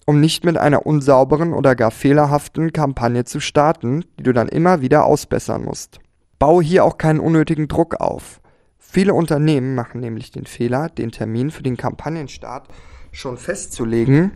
um 0.04 0.21
nicht 0.21 0.44
mit 0.44 0.59
einer 0.59 0.85
unsauberen 0.85 1.54
oder 1.54 1.75
gar 1.75 1.90
fehlerhaften 1.90 2.75
Kampagne 2.75 3.25
zu 3.25 3.40
starten, 3.40 4.04
die 4.18 4.25
du 4.25 4.35
dann 4.35 4.49
immer 4.49 4.82
wieder 4.82 5.06
ausbessern 5.06 5.64
musst. 5.64 6.00
Baue 6.38 6.62
hier 6.62 6.85
auch 6.85 6.99
keinen 6.99 7.21
unnötigen 7.21 7.66
Druck 7.66 7.94
auf. 7.94 8.42
Viele 8.78 9.14
Unternehmen 9.14 9.75
machen 9.75 10.02
nämlich 10.02 10.32
den 10.32 10.44
Fehler, 10.44 10.90
den 10.90 11.12
Termin 11.12 11.50
für 11.50 11.62
den 11.62 11.78
Kampagnenstart 11.78 12.68
schon 13.11 13.38
festzulegen 13.38 14.32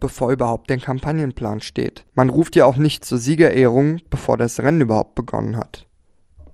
bevor 0.00 0.32
überhaupt 0.32 0.70
der 0.70 0.78
Kampagnenplan 0.78 1.60
steht. 1.60 2.04
Man 2.14 2.30
ruft 2.30 2.56
ja 2.56 2.64
auch 2.64 2.76
nicht 2.76 3.04
zur 3.04 3.18
Siegerehrung, 3.18 4.00
bevor 4.10 4.36
das 4.36 4.60
Rennen 4.60 4.80
überhaupt 4.80 5.14
begonnen 5.14 5.56
hat. 5.56 5.86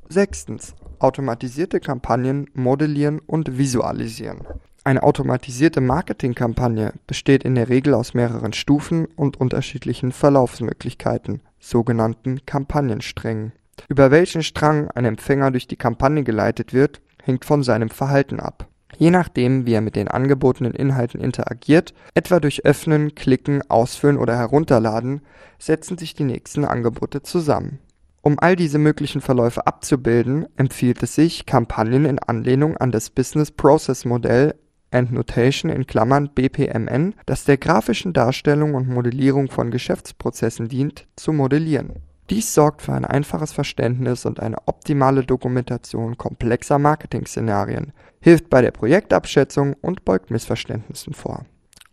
Sechstens. 0.08 0.74
Automatisierte 0.98 1.80
Kampagnen 1.80 2.46
modellieren 2.52 3.20
und 3.20 3.56
visualisieren. 3.56 4.40
Eine 4.84 5.02
automatisierte 5.02 5.80
Marketingkampagne 5.80 6.92
besteht 7.06 7.42
in 7.44 7.54
der 7.54 7.68
Regel 7.68 7.94
aus 7.94 8.12
mehreren 8.14 8.52
Stufen 8.52 9.06
und 9.16 9.38
unterschiedlichen 9.38 10.12
Verlaufsmöglichkeiten, 10.12 11.42
sogenannten 11.58 12.44
Kampagnensträngen. 12.44 13.52
Über 13.88 14.10
welchen 14.10 14.42
Strang 14.42 14.90
ein 14.90 15.04
Empfänger 15.06 15.50
durch 15.50 15.66
die 15.66 15.76
Kampagne 15.76 16.22
geleitet 16.22 16.74
wird, 16.74 17.00
hängt 17.22 17.44
von 17.44 17.62
seinem 17.62 17.88
Verhalten 17.88 18.40
ab 18.40 18.69
je 18.98 19.10
nachdem, 19.10 19.66
wie 19.66 19.74
er 19.74 19.80
mit 19.80 19.96
den 19.96 20.08
angebotenen 20.08 20.74
Inhalten 20.74 21.20
interagiert, 21.20 21.94
etwa 22.14 22.40
durch 22.40 22.64
Öffnen, 22.64 23.14
Klicken, 23.14 23.62
Ausfüllen 23.70 24.18
oder 24.18 24.36
Herunterladen, 24.36 25.22
setzen 25.58 25.98
sich 25.98 26.14
die 26.14 26.24
nächsten 26.24 26.64
Angebote 26.64 27.22
zusammen. 27.22 27.78
Um 28.22 28.38
all 28.38 28.56
diese 28.56 28.78
möglichen 28.78 29.20
Verläufe 29.20 29.66
abzubilden, 29.66 30.46
empfiehlt 30.56 31.02
es 31.02 31.14
sich, 31.14 31.46
Kampagnen 31.46 32.04
in 32.04 32.18
Anlehnung 32.18 32.76
an 32.76 32.92
das 32.92 33.10
Business 33.10 33.50
Process 33.50 34.04
Modell 34.04 34.54
and 34.90 35.12
Notation 35.12 35.70
in 35.70 35.86
Klammern 35.86 36.30
(BPMN), 36.34 37.14
das 37.24 37.44
der 37.44 37.56
grafischen 37.56 38.12
Darstellung 38.12 38.74
und 38.74 38.88
Modellierung 38.88 39.48
von 39.48 39.70
Geschäftsprozessen 39.70 40.68
dient, 40.68 41.06
zu 41.16 41.32
modellieren 41.32 42.02
Dies 42.30 42.54
sorgt 42.54 42.82
für 42.82 42.92
ein 42.92 43.04
einfaches 43.04 43.50
Verständnis 43.50 44.24
und 44.24 44.38
eine 44.38 44.56
optimale 44.66 45.24
Dokumentation 45.24 46.16
komplexer 46.16 46.78
Marketing-Szenarien, 46.78 47.92
hilft 48.20 48.48
bei 48.48 48.62
der 48.62 48.70
Projektabschätzung 48.70 49.74
und 49.74 50.04
beugt 50.04 50.30
Missverständnissen 50.30 51.12
vor. 51.12 51.44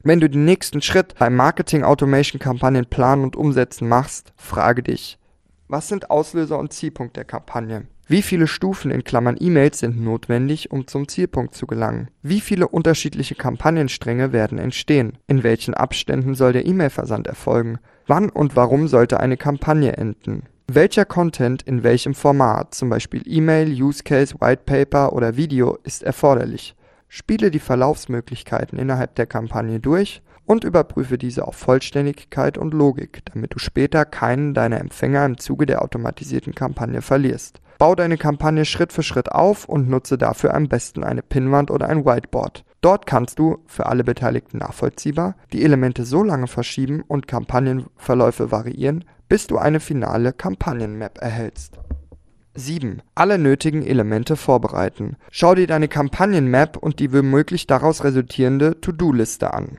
Wenn 0.03 0.19
du 0.19 0.29
den 0.29 0.45
nächsten 0.45 0.83
Schritt 0.83 1.15
beim 1.17 1.35
Marketing 1.35 1.83
Automation 1.83 2.39
Kampagnen 2.39 2.85
planen 2.85 3.23
und 3.23 3.35
umsetzen 3.35 3.89
machst, 3.89 4.31
frage 4.37 4.83
dich, 4.83 5.17
was 5.67 5.87
sind 5.87 6.11
Auslöser 6.11 6.59
und 6.59 6.71
Zielpunkt 6.71 7.17
der 7.17 7.25
Kampagne? 7.25 7.87
Wie 8.05 8.21
viele 8.21 8.47
Stufen 8.47 8.91
in 8.91 9.03
Klammern 9.03 9.37
E-Mails 9.39 9.79
sind 9.79 9.99
notwendig, 9.99 10.71
um 10.71 10.87
zum 10.87 11.07
Zielpunkt 11.07 11.55
zu 11.55 11.65
gelangen? 11.65 12.09
Wie 12.21 12.41
viele 12.41 12.67
unterschiedliche 12.67 13.35
Kampagnenstränge 13.35 14.31
werden 14.31 14.59
entstehen? 14.59 15.17
In 15.27 15.43
welchen 15.43 15.73
Abständen 15.73 16.35
soll 16.35 16.53
der 16.53 16.67
E-Mail-Versand 16.67 17.25
erfolgen? 17.27 17.79
Wann 18.09 18.29
und 18.29 18.55
warum 18.55 18.87
sollte 18.87 19.19
eine 19.19 19.35
Kampagne 19.35 19.97
enden? 19.97 20.43
Welcher 20.71 21.03
Content 21.03 21.61
in 21.63 21.83
welchem 21.83 22.13
Format, 22.13 22.73
zum 22.73 22.89
Beispiel 22.89 23.21
E-Mail, 23.25 23.69
Use 23.69 24.01
Case, 24.01 24.35
White 24.39 24.61
Paper 24.65 25.11
oder 25.11 25.35
Video, 25.35 25.77
ist 25.83 26.03
erforderlich? 26.03 26.77
Spiele 27.09 27.51
die 27.51 27.59
Verlaufsmöglichkeiten 27.59 28.79
innerhalb 28.79 29.15
der 29.15 29.25
Kampagne 29.25 29.81
durch 29.81 30.21
und 30.45 30.63
überprüfe 30.63 31.17
diese 31.17 31.45
auf 31.45 31.57
Vollständigkeit 31.57 32.57
und 32.57 32.73
Logik, 32.73 33.23
damit 33.33 33.53
du 33.53 33.59
später 33.59 34.05
keinen 34.05 34.53
deiner 34.53 34.79
Empfänger 34.79 35.25
im 35.25 35.37
Zuge 35.37 35.65
der 35.65 35.81
automatisierten 35.81 36.55
Kampagne 36.55 37.01
verlierst. 37.01 37.59
Bau 37.77 37.93
deine 37.93 38.17
Kampagne 38.17 38.63
Schritt 38.63 38.93
für 38.93 39.03
Schritt 39.03 39.33
auf 39.33 39.67
und 39.67 39.89
nutze 39.89 40.17
dafür 40.17 40.53
am 40.53 40.69
besten 40.69 41.03
eine 41.03 41.23
Pinnwand 41.23 41.71
oder 41.71 41.89
ein 41.89 42.05
Whiteboard. 42.05 42.63
Dort 42.81 43.05
kannst 43.05 43.39
du, 43.39 43.57
für 43.65 43.87
alle 43.87 44.03
Beteiligten 44.03 44.59
nachvollziehbar, 44.59 45.35
die 45.51 45.63
Elemente 45.63 46.05
so 46.05 46.23
lange 46.23 46.47
verschieben 46.47 47.03
und 47.07 47.27
Kampagnenverläufe 47.27 48.51
variieren, 48.51 49.03
bis 49.29 49.47
du 49.47 49.57
eine 49.57 49.79
finale 49.79 50.31
Kampagnenmap 50.31 51.17
erhältst. 51.19 51.79
7. 52.53 53.01
Alle 53.13 53.37
nötigen 53.37 53.85
Elemente 53.85 54.35
vorbereiten. 54.35 55.17
Schau 55.29 55.53
dir 55.53 55.67
deine 55.67 55.87
Kampagnenmap 55.87 56.77
und 56.77 56.99
die 56.99 57.13
womöglich 57.13 57.67
daraus 57.67 58.03
resultierende 58.03 58.81
To-Do-Liste 58.81 59.53
an. 59.53 59.77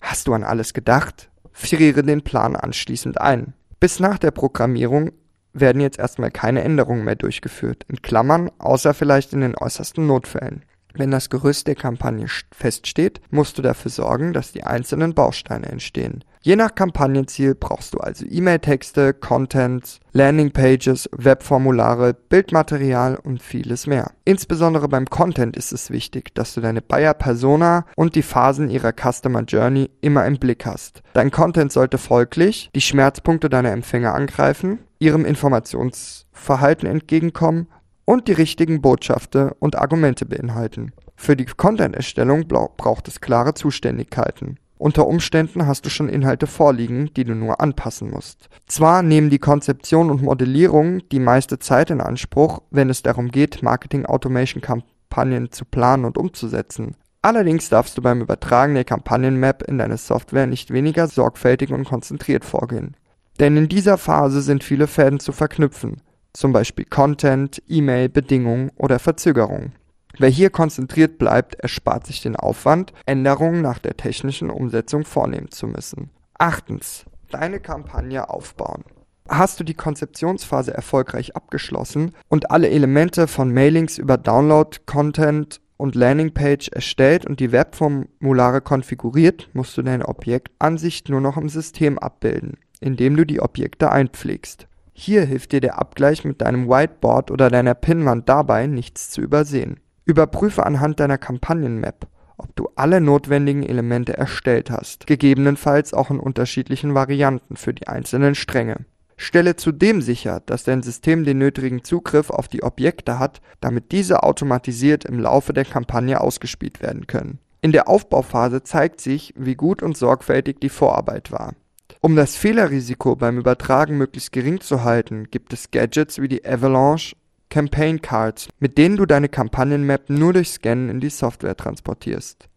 Hast 0.00 0.28
du 0.28 0.34
an 0.34 0.44
alles 0.44 0.72
gedacht? 0.72 1.30
Friere 1.52 2.02
den 2.02 2.22
Plan 2.22 2.56
anschließend 2.56 3.20
ein. 3.20 3.54
Bis 3.80 3.98
nach 3.98 4.18
der 4.18 4.30
Programmierung 4.30 5.10
werden 5.52 5.80
jetzt 5.80 5.98
erstmal 5.98 6.30
keine 6.30 6.62
Änderungen 6.62 7.04
mehr 7.04 7.16
durchgeführt, 7.16 7.84
in 7.88 8.00
Klammern, 8.02 8.50
außer 8.58 8.94
vielleicht 8.94 9.32
in 9.32 9.40
den 9.40 9.56
äußersten 9.56 10.06
Notfällen. 10.06 10.64
Wenn 10.94 11.10
das 11.10 11.30
Gerüst 11.30 11.66
der 11.66 11.74
Kampagne 11.74 12.26
feststeht, 12.52 13.20
musst 13.30 13.58
du 13.58 13.62
dafür 13.62 13.90
sorgen, 13.90 14.32
dass 14.32 14.52
die 14.52 14.64
einzelnen 14.64 15.14
Bausteine 15.14 15.66
entstehen. 15.66 16.24
Je 16.42 16.56
nach 16.56 16.74
Kampagnenziel 16.74 17.54
brauchst 17.54 17.92
du 17.92 17.98
also 17.98 18.24
E-Mail-Texte, 18.26 19.12
Content, 19.12 20.00
Landingpages, 20.12 21.10
Webformulare, 21.12 22.14
Bildmaterial 22.14 23.16
und 23.16 23.42
vieles 23.42 23.86
mehr. 23.86 24.12
Insbesondere 24.24 24.88
beim 24.88 25.04
Content 25.04 25.54
ist 25.54 25.70
es 25.70 25.90
wichtig, 25.90 26.34
dass 26.34 26.54
du 26.54 26.62
deine 26.62 26.80
Buyer-Persona 26.80 27.84
und 27.94 28.14
die 28.14 28.22
Phasen 28.22 28.70
ihrer 28.70 28.92
Customer 28.92 29.42
Journey 29.42 29.90
immer 30.00 30.24
im 30.24 30.38
Blick 30.38 30.64
hast. 30.64 31.02
Dein 31.12 31.30
Content 31.30 31.72
sollte 31.72 31.98
folglich 31.98 32.70
die 32.74 32.80
Schmerzpunkte 32.80 33.50
deiner 33.50 33.72
Empfänger 33.72 34.14
angreifen, 34.14 34.78
ihrem 34.98 35.26
Informationsverhalten 35.26 36.88
entgegenkommen 36.88 37.66
und 38.10 38.26
die 38.26 38.32
richtigen 38.32 38.82
Botschaften 38.82 39.52
und 39.60 39.78
Argumente 39.78 40.26
beinhalten. 40.26 40.92
Für 41.14 41.36
die 41.36 41.44
Content-Erstellung 41.44 42.48
braucht 42.48 43.06
es 43.06 43.20
klare 43.20 43.54
Zuständigkeiten. 43.54 44.58
Unter 44.78 45.06
Umständen 45.06 45.64
hast 45.64 45.86
du 45.86 45.90
schon 45.90 46.08
Inhalte 46.08 46.48
vorliegen, 46.48 47.10
die 47.14 47.22
du 47.22 47.36
nur 47.36 47.60
anpassen 47.60 48.10
musst. 48.10 48.48
Zwar 48.66 49.04
nehmen 49.04 49.30
die 49.30 49.38
Konzeption 49.38 50.10
und 50.10 50.22
Modellierung 50.22 51.08
die 51.10 51.20
meiste 51.20 51.60
Zeit 51.60 51.90
in 51.90 52.00
Anspruch, 52.00 52.62
wenn 52.72 52.90
es 52.90 53.04
darum 53.04 53.28
geht, 53.28 53.62
Marketing 53.62 54.06
Automation 54.06 54.60
Kampagnen 54.60 55.52
zu 55.52 55.64
planen 55.64 56.04
und 56.04 56.18
umzusetzen. 56.18 56.96
Allerdings 57.22 57.68
darfst 57.68 57.96
du 57.96 58.02
beim 58.02 58.22
Übertragen 58.22 58.74
der 58.74 58.84
Kampagnenmap 58.84 59.62
in 59.62 59.78
deine 59.78 59.98
Software 59.98 60.48
nicht 60.48 60.72
weniger 60.72 61.06
sorgfältig 61.06 61.70
und 61.70 61.84
konzentriert 61.84 62.44
vorgehen. 62.44 62.96
Denn 63.38 63.56
in 63.56 63.68
dieser 63.68 63.98
Phase 63.98 64.42
sind 64.42 64.64
viele 64.64 64.88
Fäden 64.88 65.20
zu 65.20 65.30
verknüpfen, 65.30 66.02
zum 66.32 66.52
Beispiel 66.52 66.84
Content, 66.84 67.62
E-Mail, 67.68 68.08
Bedingungen 68.08 68.70
oder 68.76 68.98
Verzögerungen. 68.98 69.72
Wer 70.18 70.28
hier 70.28 70.50
konzentriert 70.50 71.18
bleibt, 71.18 71.54
erspart 71.54 72.06
sich 72.06 72.20
den 72.20 72.36
Aufwand, 72.36 72.92
Änderungen 73.06 73.62
nach 73.62 73.78
der 73.78 73.96
technischen 73.96 74.50
Umsetzung 74.50 75.04
vornehmen 75.04 75.50
zu 75.50 75.66
müssen. 75.66 76.10
Achtens. 76.38 77.04
Deine 77.30 77.60
Kampagne 77.60 78.28
aufbauen. 78.28 78.84
Hast 79.28 79.60
du 79.60 79.64
die 79.64 79.74
Konzeptionsphase 79.74 80.74
erfolgreich 80.74 81.36
abgeschlossen 81.36 82.12
und 82.28 82.50
alle 82.50 82.68
Elemente 82.68 83.28
von 83.28 83.52
Mailings 83.52 83.96
über 83.96 84.18
Download, 84.18 84.76
Content 84.86 85.60
und 85.76 85.94
Landingpage 85.94 86.68
erstellt 86.68 87.24
und 87.24 87.38
die 87.38 87.52
Webformulare 87.52 88.60
konfiguriert, 88.60 89.48
musst 89.52 89.78
du 89.78 89.82
deine 89.82 90.08
Objektansicht 90.08 91.08
nur 91.08 91.20
noch 91.20 91.36
im 91.36 91.48
System 91.48 91.98
abbilden, 91.98 92.58
indem 92.80 93.16
du 93.16 93.24
die 93.24 93.40
Objekte 93.40 93.92
einpflegst. 93.92 94.66
Hier 95.02 95.24
hilft 95.24 95.52
dir 95.52 95.62
der 95.62 95.78
Abgleich 95.78 96.26
mit 96.26 96.42
deinem 96.42 96.68
Whiteboard 96.68 97.30
oder 97.30 97.48
deiner 97.48 97.72
Pinnwand 97.72 98.28
dabei, 98.28 98.66
nichts 98.66 99.08
zu 99.08 99.22
übersehen. 99.22 99.80
Überprüfe 100.04 100.66
anhand 100.66 101.00
deiner 101.00 101.16
Kampagnenmap, 101.16 102.06
ob 102.36 102.54
du 102.54 102.68
alle 102.76 103.00
notwendigen 103.00 103.62
Elemente 103.62 104.18
erstellt 104.18 104.70
hast, 104.70 105.06
gegebenenfalls 105.06 105.94
auch 105.94 106.10
in 106.10 106.20
unterschiedlichen 106.20 106.94
Varianten 106.94 107.56
für 107.56 107.72
die 107.72 107.88
einzelnen 107.88 108.34
Stränge. 108.34 108.84
Stelle 109.16 109.56
zudem 109.56 110.02
sicher, 110.02 110.42
dass 110.44 110.64
dein 110.64 110.82
System 110.82 111.24
den 111.24 111.38
nötigen 111.38 111.82
Zugriff 111.82 112.28
auf 112.28 112.48
die 112.48 112.62
Objekte 112.62 113.18
hat, 113.18 113.40
damit 113.62 113.92
diese 113.92 114.22
automatisiert 114.22 115.06
im 115.06 115.18
Laufe 115.18 115.54
der 115.54 115.64
Kampagne 115.64 116.20
ausgespielt 116.20 116.82
werden 116.82 117.06
können. 117.06 117.38
In 117.62 117.72
der 117.72 117.88
Aufbauphase 117.88 118.64
zeigt 118.64 119.00
sich, 119.00 119.32
wie 119.34 119.54
gut 119.54 119.82
und 119.82 119.96
sorgfältig 119.96 120.60
die 120.60 120.68
Vorarbeit 120.68 121.32
war. 121.32 121.54
Um 122.02 122.16
das 122.16 122.34
Fehlerrisiko 122.34 123.14
beim 123.14 123.36
Übertragen 123.36 123.98
möglichst 123.98 124.32
gering 124.32 124.62
zu 124.62 124.84
halten, 124.84 125.28
gibt 125.30 125.52
es 125.52 125.70
Gadgets 125.70 126.18
wie 126.18 126.28
die 126.28 126.42
Avalanche 126.46 127.14
Campaign 127.50 128.00
Cards, 128.00 128.48
mit 128.58 128.78
denen 128.78 128.96
du 128.96 129.04
deine 129.04 129.28
Kampagnenmap 129.28 130.08
nur 130.08 130.32
durch 130.32 130.48
Scannen 130.48 130.88
in 130.88 131.00
die 131.00 131.10
Software 131.10 131.58
transportierst. 131.58 132.48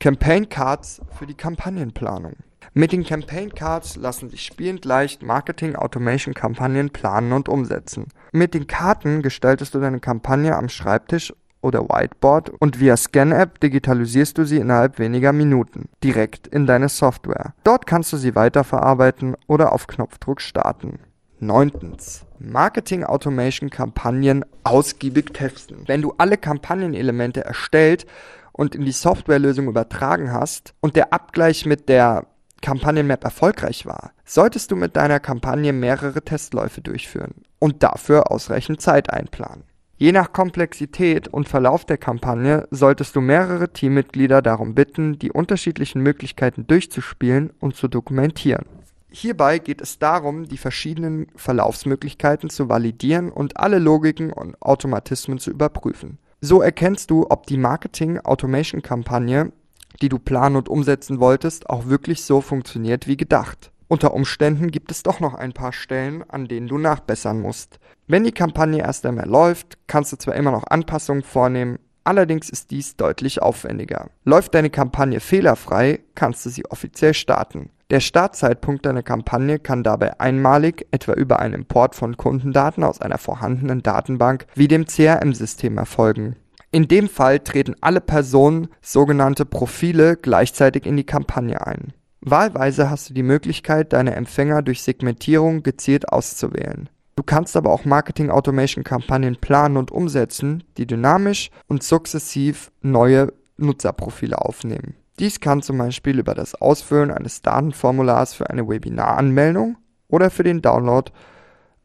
Campaign 0.00 0.50
Cards 0.50 1.00
für 1.18 1.26
die 1.26 1.34
Kampagnenplanung. 1.34 2.34
Mit 2.74 2.92
den 2.92 3.02
Campaign 3.02 3.54
Cards 3.54 3.96
lassen 3.96 4.28
sich 4.28 4.42
spielend 4.42 4.84
leicht 4.84 5.22
Marketing 5.22 5.76
Automation 5.76 6.34
Kampagnen 6.34 6.90
planen 6.90 7.32
und 7.32 7.48
umsetzen. 7.48 8.08
Mit 8.32 8.52
den 8.52 8.66
Karten 8.66 9.22
gestaltest 9.22 9.74
du 9.74 9.80
deine 9.80 10.00
Kampagne 10.00 10.54
am 10.54 10.68
Schreibtisch 10.68 11.32
oder 11.62 11.88
Whiteboard 11.88 12.50
und 12.50 12.80
via 12.80 12.96
Scan-App 12.96 13.60
digitalisierst 13.60 14.38
du 14.38 14.44
sie 14.44 14.58
innerhalb 14.58 14.98
weniger 14.98 15.32
Minuten 15.32 15.88
direkt 16.02 16.46
in 16.46 16.66
deine 16.66 16.88
Software. 16.88 17.54
Dort 17.64 17.86
kannst 17.86 18.12
du 18.12 18.16
sie 18.16 18.34
weiterverarbeiten 18.34 19.36
oder 19.46 19.72
auf 19.72 19.86
Knopfdruck 19.86 20.40
starten. 20.40 21.00
Neuntens. 21.38 22.26
Marketing 22.38 23.04
Automation 23.04 23.70
Kampagnen 23.70 24.44
ausgiebig 24.62 25.32
testen. 25.32 25.84
Wenn 25.86 26.02
du 26.02 26.14
alle 26.18 26.36
Kampagnenelemente 26.36 27.44
erstellt 27.44 28.06
und 28.52 28.74
in 28.74 28.84
die 28.84 28.92
Softwarelösung 28.92 29.68
übertragen 29.68 30.32
hast 30.32 30.74
und 30.80 30.96
der 30.96 31.12
Abgleich 31.12 31.66
mit 31.66 31.88
der 31.88 32.26
Kampagnenmap 32.60 33.24
erfolgreich 33.24 33.86
war, 33.86 34.12
solltest 34.24 34.70
du 34.70 34.76
mit 34.76 34.96
deiner 34.96 35.18
Kampagne 35.18 35.72
mehrere 35.72 36.22
Testläufe 36.22 36.82
durchführen 36.82 37.34
und 37.58 37.82
dafür 37.82 38.30
ausreichend 38.30 38.82
Zeit 38.82 39.10
einplanen. 39.10 39.64
Je 40.02 40.12
nach 40.12 40.32
Komplexität 40.32 41.28
und 41.28 41.46
Verlauf 41.46 41.84
der 41.84 41.98
Kampagne 41.98 42.66
solltest 42.70 43.14
du 43.14 43.20
mehrere 43.20 43.70
Teammitglieder 43.70 44.40
darum 44.40 44.74
bitten, 44.74 45.18
die 45.18 45.30
unterschiedlichen 45.30 46.00
Möglichkeiten 46.00 46.66
durchzuspielen 46.66 47.52
und 47.60 47.76
zu 47.76 47.86
dokumentieren. 47.86 48.64
Hierbei 49.10 49.58
geht 49.58 49.82
es 49.82 49.98
darum, 49.98 50.48
die 50.48 50.56
verschiedenen 50.56 51.26
Verlaufsmöglichkeiten 51.36 52.48
zu 52.48 52.70
validieren 52.70 53.30
und 53.30 53.58
alle 53.58 53.78
Logiken 53.78 54.32
und 54.32 54.56
Automatismen 54.62 55.38
zu 55.38 55.50
überprüfen. 55.50 56.16
So 56.40 56.62
erkennst 56.62 57.10
du, 57.10 57.26
ob 57.28 57.46
die 57.46 57.58
Marketing-Automation-Kampagne, 57.58 59.52
die 60.00 60.08
du 60.08 60.18
planen 60.18 60.56
und 60.56 60.70
umsetzen 60.70 61.20
wolltest, 61.20 61.68
auch 61.68 61.88
wirklich 61.88 62.24
so 62.24 62.40
funktioniert 62.40 63.06
wie 63.06 63.18
gedacht. 63.18 63.70
Unter 63.90 64.14
Umständen 64.14 64.70
gibt 64.70 64.92
es 64.92 65.02
doch 65.02 65.18
noch 65.18 65.34
ein 65.34 65.52
paar 65.52 65.72
Stellen, 65.72 66.22
an 66.30 66.46
denen 66.46 66.68
du 66.68 66.78
nachbessern 66.78 67.40
musst. 67.40 67.80
Wenn 68.06 68.22
die 68.22 68.30
Kampagne 68.30 68.78
erst 68.78 69.04
einmal 69.04 69.28
läuft, 69.28 69.78
kannst 69.88 70.12
du 70.12 70.16
zwar 70.16 70.36
immer 70.36 70.52
noch 70.52 70.62
Anpassungen 70.68 71.24
vornehmen, 71.24 71.80
allerdings 72.04 72.50
ist 72.50 72.70
dies 72.70 72.94
deutlich 72.94 73.42
aufwendiger. 73.42 74.10
Läuft 74.24 74.54
deine 74.54 74.70
Kampagne 74.70 75.18
fehlerfrei, 75.18 75.98
kannst 76.14 76.46
du 76.46 76.50
sie 76.50 76.66
offiziell 76.66 77.14
starten. 77.14 77.70
Der 77.90 77.98
Startzeitpunkt 77.98 78.86
deiner 78.86 79.02
Kampagne 79.02 79.58
kann 79.58 79.82
dabei 79.82 80.20
einmalig, 80.20 80.86
etwa 80.92 81.14
über 81.14 81.40
einen 81.40 81.54
Import 81.54 81.96
von 81.96 82.16
Kundendaten 82.16 82.84
aus 82.84 83.00
einer 83.00 83.18
vorhandenen 83.18 83.82
Datenbank 83.82 84.46
wie 84.54 84.68
dem 84.68 84.86
CRM-System 84.86 85.78
erfolgen. 85.78 86.36
In 86.70 86.86
dem 86.86 87.08
Fall 87.08 87.40
treten 87.40 87.74
alle 87.80 88.00
Personen, 88.00 88.68
sogenannte 88.80 89.44
Profile, 89.44 90.16
gleichzeitig 90.16 90.86
in 90.86 90.96
die 90.96 91.02
Kampagne 91.02 91.66
ein. 91.66 91.92
Wahlweise 92.20 92.90
hast 92.90 93.08
du 93.08 93.14
die 93.14 93.22
Möglichkeit, 93.22 93.92
deine 93.92 94.14
Empfänger 94.14 94.62
durch 94.62 94.82
Segmentierung 94.82 95.62
gezielt 95.62 96.10
auszuwählen. 96.10 96.90
Du 97.16 97.22
kannst 97.22 97.56
aber 97.56 97.70
auch 97.70 97.84
Marketing 97.84 98.30
Automation 98.30 98.84
Kampagnen 98.84 99.36
planen 99.36 99.76
und 99.76 99.90
umsetzen, 99.90 100.64
die 100.76 100.86
dynamisch 100.86 101.50
und 101.66 101.82
sukzessiv 101.82 102.70
neue 102.82 103.32
Nutzerprofile 103.56 104.38
aufnehmen. 104.38 104.94
Dies 105.18 105.40
kann 105.40 105.62
zum 105.62 105.76
Beispiel 105.78 106.18
über 106.18 106.34
das 106.34 106.54
Ausfüllen 106.54 107.10
eines 107.10 107.42
Datenformulars 107.42 108.32
für 108.32 108.48
eine 108.48 108.66
Webinaranmeldung 108.66 109.76
oder 110.08 110.30
für 110.30 110.44
den 110.44 110.62
Download 110.62 111.10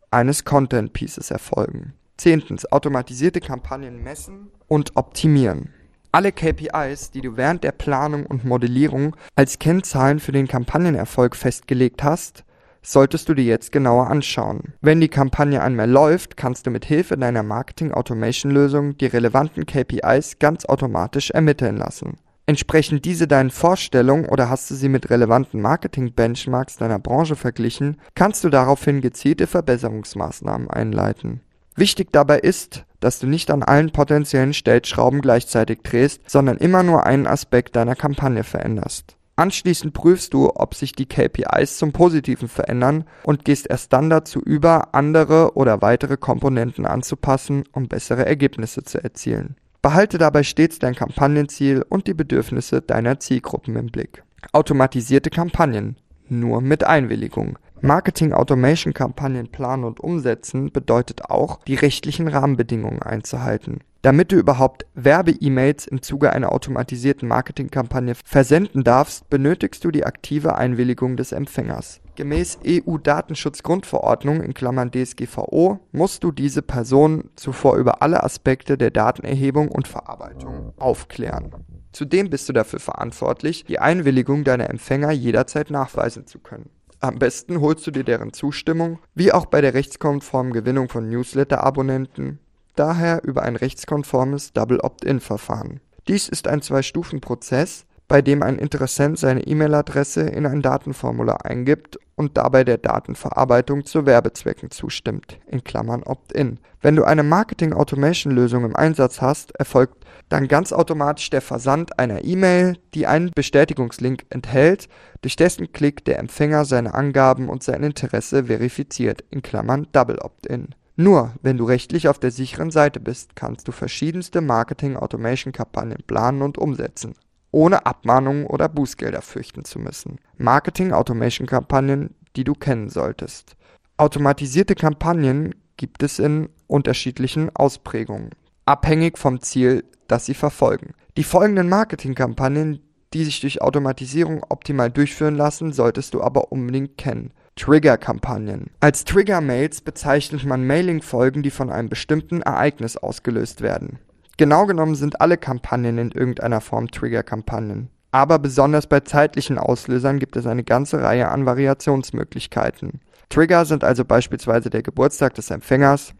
eines 0.10 0.46
Content 0.46 0.94
Pieces 0.94 1.32
erfolgen. 1.32 1.94
Zehntens, 2.15 2.72
automatisierte 2.72 3.42
Kampagnen 3.42 4.01
messen 4.01 4.51
und 4.68 4.96
optimieren. 4.96 5.74
Alle 6.16 6.32
KPIs, 6.32 7.12
die 7.12 7.20
du 7.20 7.36
während 7.36 7.66
der 7.66 7.74
Planung 7.74 8.26
und 8.26 8.46
Modellierung 8.46 9.18
als 9.36 9.60
Kennzahlen 9.60 10.22
für 10.22 10.32
den 10.32 10.48
Kampagnenerfolg 10.48 11.36
festgelegt 11.36 12.04
hast, 12.06 12.46
solltest 12.82 13.28
du 13.28 13.34
dir 13.34 13.44
jetzt 13.44 13.74
genauer 13.74 14.08
anschauen. 14.08 14.76
Wenn 14.80 15.02
die 15.02 15.10
Kampagne 15.10 15.62
einmal 15.62 15.92
läuft, 15.92 16.38
kannst 16.38 16.66
du 16.66 16.72
mit 16.72 16.86
Hilfe 16.86 17.18
deiner 17.18 17.44
Marketing 17.44 17.92
Automation 17.92 18.50
Lösung 18.50 18.96
die 18.98 19.08
relevanten 19.08 19.66
KPIs 19.66 20.40
ganz 20.40 20.64
automatisch 20.64 21.32
ermitteln 21.32 21.76
lassen. 21.76 22.18
Entsprechen 22.46 23.02
diese 23.02 23.28
deinen 23.28 23.52
Vorstellungen 23.52 24.30
oder 24.30 24.50
hast 24.50 24.72
du 24.72 24.76
sie 24.76 24.88
mit 24.88 25.10
relevanten 25.10 25.60
Marketing-Benchmarks 25.60 26.78
deiner 26.78 27.00
Branche 27.00 27.36
verglichen, 27.36 27.98
kannst 28.14 28.42
du 28.46 28.50
daraufhin 28.50 29.02
gezielte 29.02 29.48
Verbesserungsmaßnahmen 29.48 30.70
einleiten. 30.70 31.42
Wichtig 31.75 32.12
dabei 32.12 32.39
ist, 32.39 32.86
dass 33.01 33.20
du 33.20 33.27
nicht 33.27 33.51
an 33.51 33.63
allen 33.63 33.91
potenziellen 33.91 34.53
Stellschrauben 34.53 35.22
gleichzeitig 35.22 35.84
drehst, 35.84 36.22
sondern 36.27 36.58
immer 36.58 36.84
nur 36.84 37.05
einen 37.05 37.27
Aspekt 37.27 37.75
deiner 37.75 37.96
Kampagne 37.96 38.44
veränderst. 38.44 39.17
Anschließend 39.36 39.94
prüfst 39.94 40.34
du, 40.34 40.51
ob 40.55 40.75
sich 40.75 40.94
die 40.94 41.05
KPIs 41.05 41.77
zum 41.77 41.91
Positiven 41.91 42.48
verändern 42.48 43.03
und 43.24 43.44
gehst 43.44 43.70
erst 43.70 43.91
dann 43.91 44.10
dazu 44.10 44.39
über, 44.39 44.96
andere 44.96 45.55
oder 45.55 45.82
weitere 45.82 46.15
Komponenten 46.15 46.86
anzupassen, 46.86 47.65
um 47.74 47.89
bessere 47.89 48.25
Ergebnisse 48.25 48.84
zu 48.84 49.03
erzielen. 49.03 49.58
Behalte 49.82 50.17
dabei 50.17 50.44
stets 50.44 50.79
dein 50.79 50.96
Kampagnenziel 50.96 51.86
und 51.88 52.08
die 52.08 52.13
Bedürfnisse 52.13 52.82
deiner 52.82 53.20
Zielgruppen 53.20 53.75
im 53.75 53.88
Blick. 53.88 54.24
Automatisierte 54.53 55.29
Kampagnen. 55.29 55.98
Nur 56.27 56.62
mit 56.62 56.86
Einwilligung. 56.86 57.60
Marketing 57.82 58.34
Automation 58.34 58.94
Kampagnen 58.94 59.50
planen 59.50 59.84
und 59.84 60.00
umsetzen 60.00 60.72
bedeutet 60.72 61.25
auch, 61.29 61.60
die 61.65 61.75
rechtlichen 61.75 62.27
Rahmenbedingungen 62.27 63.01
einzuhalten. 63.01 63.82
Damit 64.01 64.32
du 64.32 64.36
überhaupt 64.36 64.86
Werbe-E-Mails 64.94 65.88
im 65.88 66.03
Zuge 66.03 66.32
einer 66.32 66.51
automatisierten 66.51 67.27
Marketingkampagne 67.27 68.13
versenden 68.24 68.84
darfst, 68.84 69.29
benötigst 69.32 69.84
du 69.84 69.89
die 69.89 70.05
aktive 70.05 70.55
Einwilligung 70.55 71.17
des 71.17 71.32
Empfängers. 71.32 72.01
Gemäß 72.15 72.60
EU-Datenschutzgrundverordnung 72.65 74.41
in 74.41 74.53
Klammern 74.53 74.91
(DSGVO) 74.91 75.79
musst 75.91 76.24
du 76.24 76.32
diese 76.32 76.62
Person 76.62 77.32
zuvor 77.36 77.77
über 77.77 78.01
alle 78.03 78.24
Aspekte 78.24 78.77
der 78.77 78.91
Datenerhebung 78.91 79.70
und 79.70 79.88
Verarbeitung 79.88 80.74
aufklären. 80.77 81.51
Zudem 81.91 82.29
bist 82.29 82.48
du 82.48 82.53
dafür 82.53 82.79
verantwortlich, 82.79 83.65
die 83.65 83.79
Einwilligung 83.79 84.44
deiner 84.44 84.70
Empfänger 84.70 85.12
jederzeit 85.12 85.72
nachweisen 85.72 86.27
zu 86.27 86.39
können. 86.39 86.70
Am 87.06 87.20
besten 87.20 87.62
holst 87.62 87.86
du 87.86 87.92
dir 87.92 88.04
deren 88.04 88.34
Zustimmung, 88.34 88.98
wie 89.14 89.32
auch 89.32 89.46
bei 89.46 89.62
der 89.62 89.76
rechtskonformen 89.76 90.54
Gewinnung 90.54 90.90
von 90.90 91.08
Newsletter-Abonnenten 91.08 92.40
daher 92.76 93.24
über 93.24 93.44
ein 93.44 93.56
rechtskonformes 93.56 94.54
Double 94.54 94.80
Opt-in-Verfahren. 94.80 95.82
Dies 96.08 96.28
ist 96.28 96.48
ein 96.48 96.64
Zwei-Stufen-Prozess, 96.64 97.86
bei 98.08 98.24
dem 98.24 98.42
ein 98.42 98.58
Interessent 98.58 99.20
seine 99.20 99.46
E-Mail-Adresse 99.46 100.22
in 100.22 100.48
ein 100.48 100.64
Datenformular 100.64 101.46
eingibt 101.46 102.00
und 102.16 102.38
dabei 102.38 102.64
der 102.64 102.78
Datenverarbeitung 102.78 103.86
zu 103.86 104.06
Werbezwecken 104.06 104.72
zustimmt 104.72 105.40
in 105.48 105.64
Klammern 105.64 106.04
(Opt-in). 106.04 106.60
Wenn 106.82 106.96
du 106.96 107.04
eine 107.04 107.24
Marketing-Automation-Lösung 107.24 108.64
im 108.64 108.76
Einsatz 108.76 109.22
hast, 109.22 109.56
erfolgt 109.56 110.06
dann 110.30 110.48
ganz 110.48 110.72
automatisch 110.72 111.30
der 111.30 111.42
Versand 111.42 112.00
einer 112.00 112.24
E-Mail, 112.24 112.78
die 112.94 113.06
einen 113.06 113.32
Bestätigungslink 113.36 114.25
enthält, 114.30 114.88
durch 115.22 115.36
dessen 115.36 115.72
Klick 115.74 116.06
der 116.06 116.20
Empfänger 116.20 116.66
seine 116.66 116.94
Angaben 116.94 117.50
und 117.50 117.64
sein 117.64 117.84
Interesse 117.84 118.46
verifiziert 118.46 119.24
in 119.30 119.42
Klammern 119.42 119.88
(Double 119.92 120.20
Opt-in). 120.20 120.70
Nur 120.98 121.34
wenn 121.42 121.58
du 121.58 121.66
rechtlich 121.66 122.08
auf 122.08 122.20
der 122.20 122.32
sicheren 122.32 122.72
Seite 122.72 123.01
bist, 123.01 123.36
kannst 123.36 123.68
du 123.68 123.74
verschiedenste 123.74 124.40
Marketing-Automation-Kampagnen 124.40 126.04
planen 126.08 126.42
und 126.42 126.58
umsetzen, 126.58 127.16
ohne 127.55 127.85
Abmahnungen 127.85 128.46
oder 128.46 128.68
Bußgelder 128.68 129.22
fürchten 129.22 129.63
zu 129.63 129.79
müssen. 129.79 130.20
Marketing-Automation-Kampagnen, 130.37 132.13
die 132.35 132.44
du 132.44 132.53
kennen 132.53 132.89
solltest. 132.89 133.55
Automatisierte 133.96 134.75
Kampagnen 134.75 135.55
gibt 135.77 136.03
es 136.03 136.20
in 136.20 136.50
unterschiedlichen 136.68 137.55
Ausprägungen, 137.55 138.31
abhängig 138.65 139.18
vom 139.18 139.39
Ziel, 139.39 139.85
das 140.09 140.25
sie 140.25 140.33
verfolgen. 140.33 140.96
Die 141.15 141.24
folgenden 141.24 141.70
Marketingkampagnen, 141.70 142.81
die 143.13 143.24
sich 143.24 143.39
durch 143.39 143.61
Automatisierung 143.61 144.44
optimal 144.50 144.91
durchführen 144.91 145.35
lassen, 145.35 145.72
solltest 145.72 146.13
du 146.13 146.22
aber 146.22 146.51
unbedingt 146.51 146.98
kennen 146.98 147.31
Trigger-Kampagnen. 147.55 148.70
Als 148.81 149.05
Trigger-Mails 149.05 149.79
bezeichnet 149.79 150.44
man 150.44 150.68
Mailing-Folgen, 150.68 151.41
die 151.41 151.51
von 151.51 151.70
einem 151.70 151.87
bestimmten 151.87 152.41
Ereignis 152.41 152.98
ausgelöst 152.98 153.61
werden. 153.61 154.00
Genau 154.38 154.66
genommen 154.66 154.96
sind 154.96 155.22
alle 155.22 155.38
Kampagnen 155.38 155.98
in 155.98 156.12
irgendeiner 156.12 156.60
Form 156.60 156.92
Trigger-Kampagnen. 156.92 157.90
Aber 158.12 158.38
besonders 158.38 158.88
bei 158.88 159.00
zeitlichen 159.00 159.58
Auslösern 159.58 160.20
gibt 160.20 160.36
es 160.36 160.46
eine 160.46 160.64
ganze 160.64 161.02
Reihe 161.02 161.30
an 161.30 161.46
Variationsmöglichkeiten. 161.46 163.02
Trigger 163.30 163.66
sind 163.66 163.84
also 163.84 164.06
beispielsweise 164.06 164.70
der 164.70 164.84
Geburtstag 164.84 165.36
des 165.36 165.52
Empfängers, 165.52 166.14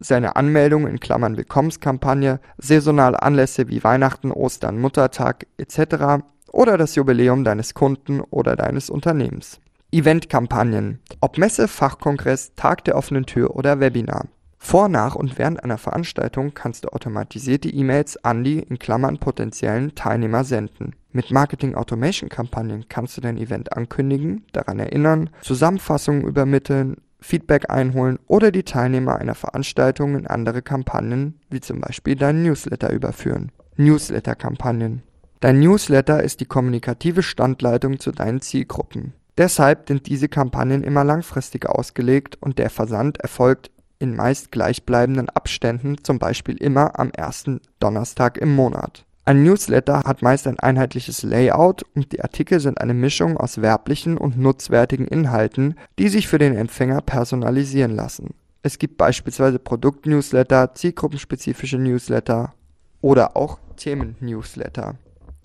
seine 0.00 0.36
Anmeldung 0.36 0.86
in 0.86 1.00
Klammern 1.00 1.36
Willkommenskampagne, 1.36 2.40
saisonale 2.58 3.22
Anlässe 3.22 3.68
wie 3.68 3.82
Weihnachten, 3.82 4.32
Ostern, 4.32 4.78
Muttertag 4.78 5.46
etc. 5.56 6.24
oder 6.52 6.78
das 6.78 6.94
Jubiläum 6.94 7.44
deines 7.44 7.74
Kunden 7.74 8.20
oder 8.20 8.54
deines 8.54 8.90
Unternehmens. 8.90 9.60
Eventkampagnen. 9.90 11.00
Ob 11.20 11.36
Messe, 11.36 11.68
Fachkongress, 11.68 12.54
Tag 12.54 12.84
der 12.84 12.96
offenen 12.96 13.26
Tür 13.26 13.56
oder 13.56 13.80
Webinar. 13.80 14.26
Vor, 14.64 14.88
nach 14.88 15.16
und 15.16 15.38
während 15.38 15.62
einer 15.62 15.76
Veranstaltung 15.76 16.54
kannst 16.54 16.84
du 16.84 16.88
automatisierte 16.90 17.68
E-Mails 17.68 18.24
an 18.24 18.44
die 18.44 18.60
in 18.60 18.78
Klammern 18.78 19.18
potenziellen 19.18 19.96
Teilnehmer 19.96 20.44
senden. 20.44 20.94
Mit 21.10 21.32
Marketing 21.32 21.74
Automation 21.74 22.28
Kampagnen 22.30 22.86
kannst 22.88 23.16
du 23.16 23.20
dein 23.20 23.36
Event 23.36 23.76
ankündigen, 23.76 24.46
daran 24.52 24.78
erinnern, 24.78 25.30
Zusammenfassungen 25.42 26.22
übermitteln, 26.22 26.98
Feedback 27.20 27.70
einholen 27.70 28.20
oder 28.28 28.52
die 28.52 28.62
Teilnehmer 28.62 29.16
einer 29.16 29.34
Veranstaltung 29.34 30.16
in 30.16 30.28
andere 30.28 30.62
Kampagnen, 30.62 31.40
wie 31.50 31.60
zum 31.60 31.80
Beispiel 31.80 32.14
deinen 32.14 32.44
Newsletter 32.44 32.92
überführen. 32.92 33.50
Newsletter-Kampagnen. 33.76 35.02
Dein 35.40 35.58
Newsletter 35.58 36.22
ist 36.22 36.40
die 36.40 36.46
kommunikative 36.46 37.24
Standleitung 37.24 37.98
zu 37.98 38.12
deinen 38.12 38.40
Zielgruppen. 38.40 39.12
Deshalb 39.38 39.88
sind 39.88 40.06
diese 40.06 40.28
Kampagnen 40.28 40.84
immer 40.84 41.02
langfristig 41.02 41.66
ausgelegt 41.66 42.38
und 42.40 42.58
der 42.58 42.70
Versand 42.70 43.18
erfolgt 43.18 43.71
in 44.02 44.16
meist 44.16 44.50
gleichbleibenden 44.50 45.28
Abständen, 45.30 46.02
zum 46.02 46.18
Beispiel 46.18 46.56
immer 46.56 46.98
am 46.98 47.12
ersten 47.12 47.60
Donnerstag 47.78 48.36
im 48.36 48.54
Monat. 48.54 49.06
Ein 49.24 49.44
Newsletter 49.44 50.02
hat 50.04 50.20
meist 50.20 50.48
ein 50.48 50.58
einheitliches 50.58 51.22
Layout 51.22 51.84
und 51.94 52.10
die 52.12 52.22
Artikel 52.22 52.58
sind 52.58 52.80
eine 52.80 52.94
Mischung 52.94 53.36
aus 53.36 53.62
werblichen 53.62 54.18
und 54.18 54.36
nutzwertigen 54.36 55.06
Inhalten, 55.06 55.76
die 56.00 56.08
sich 56.08 56.26
für 56.26 56.38
den 56.38 56.56
Empfänger 56.56 57.00
personalisieren 57.02 57.94
lassen. 57.94 58.34
Es 58.64 58.78
gibt 58.78 58.98
beispielsweise 58.98 59.60
Produkt-Newsletter, 59.60 60.74
zielgruppenspezifische 60.74 61.78
Newsletter 61.78 62.52
oder 63.00 63.36
auch 63.36 63.58
Themen-Newsletter. 63.76 64.96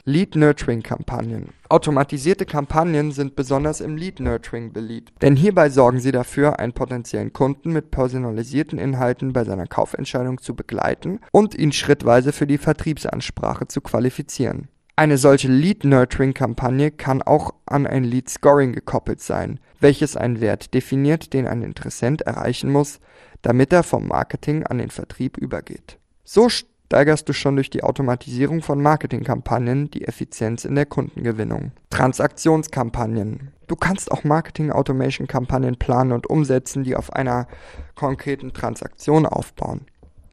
Lead-Nurturing-Kampagnen. 0.08 1.50
Automatisierte 1.67 2.46
Kampagnen 2.46 3.12
sind 3.12 3.36
besonders 3.36 3.82
im 3.82 3.98
Lead-Nurturing 3.98 4.72
beliebt, 4.72 5.12
denn 5.22 5.36
hierbei 5.36 5.70
sorgen 5.70 6.00
sie 6.00 6.13
dafür, 6.13 6.60
einen 6.60 6.72
potenziellen 6.72 7.34
Kunden 7.34 7.74
mit 7.74 7.91
personalisierten 7.91 8.80
Inhalten 8.80 9.34
bei 9.34 9.43
seiner 9.43 9.67
Kaufentscheidung 9.67 10.39
zu 10.39 10.56
begleiten 10.56 11.20
und 11.34 11.56
ihn 11.56 11.74
schrittweise 11.74 12.32
für 12.32 12.48
die 12.48 12.58
Vertriebsansprache 12.58 13.67
zu 13.67 13.82
qualifizieren. 13.82 14.70
Eine 14.96 15.17
solche 15.17 15.50
Lead-Nurturing-Kampagne 15.50 16.91
kann 16.91 17.22
auch 17.22 17.54
an 17.65 17.86
ein 17.86 18.06
Lead-Scoring 18.06 18.72
gekoppelt 18.72 19.20
sein, 19.20 19.60
welches 19.82 20.15
einen 20.15 20.39
Wert 20.39 20.74
definiert, 20.74 21.34
den 21.34 21.48
ein 21.48 21.63
Interessent 21.63 22.22
erreichen 22.22 22.72
muss, 22.72 23.02
damit 23.41 23.74
er 23.74 23.84
vom 23.84 24.08
Marketing 24.08 24.65
an 24.65 24.78
den 24.78 24.89
Vertrieb 24.89 25.38
übergeht. 25.38 26.00
So 26.24 26.48
steigerst 26.88 27.28
du 27.28 27.34
schon 27.34 27.58
durch 27.58 27.69
die 27.69 27.84
Automatisierung 27.84 28.62
von 28.62 28.82
Marketingkampagnen 28.82 29.91
die 29.91 30.08
Effizienz 30.08 30.63
in 30.63 30.76
der 30.76 30.86
Kundengewinnung. 30.86 31.73
Transaktionskampagnen. 31.89 33.52
Du 33.67 33.76
kannst 33.76 34.10
auch 34.10 34.23
Marketing-Automation-Kampagnen 34.23 35.76
planen 35.76 36.13
und 36.13 36.28
umsetzen, 36.28 36.86
die 36.86 36.95
auf 36.95 37.12
einer 37.12 37.47
konkreten 37.95 38.54
Transaktion 38.54 39.26
aufbauen. 39.26 39.82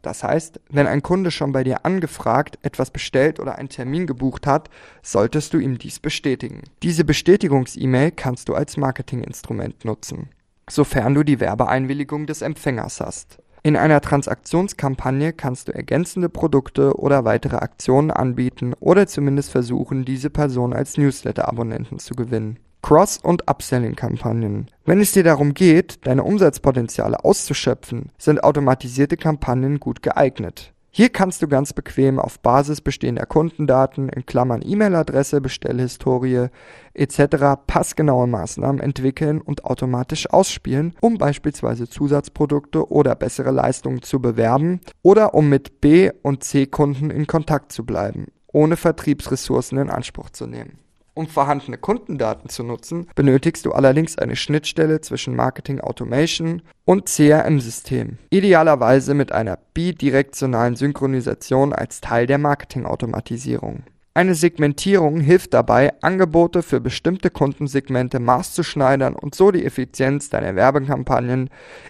Das 0.02 0.22
heißt, 0.22 0.60
wenn 0.70 0.86
ein 0.86 1.02
Kunde 1.02 1.32
schon 1.32 1.50
bei 1.50 1.64
dir 1.64 1.84
angefragt, 1.84 2.58
etwas 2.62 2.92
bestellt 2.92 3.40
oder 3.40 3.56
einen 3.56 3.70
Termin 3.70 4.06
gebucht 4.06 4.46
hat, 4.46 4.70
solltest 5.02 5.54
du 5.54 5.58
ihm 5.58 5.78
dies 5.78 5.98
bestätigen. 5.98 6.62
Diese 6.84 7.04
Bestätigungs-E-Mail 7.04 8.12
kannst 8.12 8.48
du 8.48 8.54
als 8.54 8.76
Marketinginstrument 8.76 9.84
nutzen. 9.84 10.28
sofern 10.70 11.14
du 11.14 11.24
die 11.24 11.40
Werbeeinwilligung 11.40 12.26
des 12.26 12.40
Empfängers 12.40 13.00
hast. 13.00 13.38
In 13.66 13.78
einer 13.78 14.02
Transaktionskampagne 14.02 15.32
kannst 15.32 15.68
du 15.68 15.72
ergänzende 15.72 16.28
Produkte 16.28 16.98
oder 16.98 17.24
weitere 17.24 17.56
Aktionen 17.56 18.10
anbieten 18.10 18.74
oder 18.78 19.06
zumindest 19.06 19.50
versuchen, 19.50 20.04
diese 20.04 20.28
Person 20.28 20.74
als 20.74 20.98
Newsletter-Abonnenten 20.98 21.98
zu 21.98 22.14
gewinnen. 22.14 22.58
Cross- 22.82 23.16
und 23.22 23.48
Upselling-Kampagnen. 23.48 24.66
Wenn 24.84 25.00
es 25.00 25.12
dir 25.12 25.24
darum 25.24 25.54
geht, 25.54 26.06
deine 26.06 26.24
Umsatzpotenziale 26.24 27.24
auszuschöpfen, 27.24 28.10
sind 28.18 28.44
automatisierte 28.44 29.16
Kampagnen 29.16 29.80
gut 29.80 30.02
geeignet. 30.02 30.73
Hier 30.96 31.08
kannst 31.08 31.42
du 31.42 31.48
ganz 31.48 31.72
bequem 31.72 32.20
auf 32.20 32.38
Basis 32.38 32.80
bestehender 32.80 33.26
Kundendaten 33.26 34.08
in 34.08 34.26
Klammern 34.26 34.62
E-Mail-Adresse, 34.64 35.40
Bestellhistorie 35.40 36.50
etc. 36.92 37.18
passgenaue 37.66 38.28
Maßnahmen 38.28 38.80
entwickeln 38.80 39.40
und 39.40 39.64
automatisch 39.64 40.30
ausspielen, 40.30 40.94
um 41.00 41.18
beispielsweise 41.18 41.88
Zusatzprodukte 41.88 42.92
oder 42.92 43.16
bessere 43.16 43.50
Leistungen 43.50 44.02
zu 44.02 44.20
bewerben 44.20 44.82
oder 45.02 45.34
um 45.34 45.48
mit 45.48 45.80
B- 45.80 46.12
und 46.22 46.44
C-Kunden 46.44 47.10
in 47.10 47.26
Kontakt 47.26 47.72
zu 47.72 47.84
bleiben, 47.84 48.28
ohne 48.52 48.76
Vertriebsressourcen 48.76 49.78
in 49.78 49.90
Anspruch 49.90 50.30
zu 50.30 50.46
nehmen. 50.46 50.83
Um 51.16 51.28
vorhandene 51.28 51.78
Kundendaten 51.78 52.48
zu 52.50 52.64
nutzen, 52.64 53.06
benötigst 53.14 53.64
du 53.64 53.72
allerdings 53.72 54.18
eine 54.18 54.34
Schnittstelle 54.34 55.00
zwischen 55.00 55.36
Marketing 55.36 55.80
Automation 55.80 56.62
und 56.84 57.06
CRM-System, 57.06 58.18
idealerweise 58.30 59.14
mit 59.14 59.30
einer 59.30 59.56
bidirektionalen 59.74 60.74
Synchronisation 60.74 61.72
als 61.72 62.00
Teil 62.00 62.26
der 62.26 62.38
Marketingautomatisierung. 62.38 63.84
Eine 64.14 64.34
Segmentierung 64.34 65.20
hilft 65.20 65.54
dabei, 65.54 65.92
Angebote 66.02 66.62
für 66.62 66.80
bestimmte 66.80 67.30
Kundensegmente 67.30 68.18
maßzuschneidern 68.18 69.14
und 69.14 69.36
so 69.36 69.52
die 69.52 69.64
Effizienz 69.64 70.30
deiner 70.30 70.56
Werbekampagnen 70.56 71.48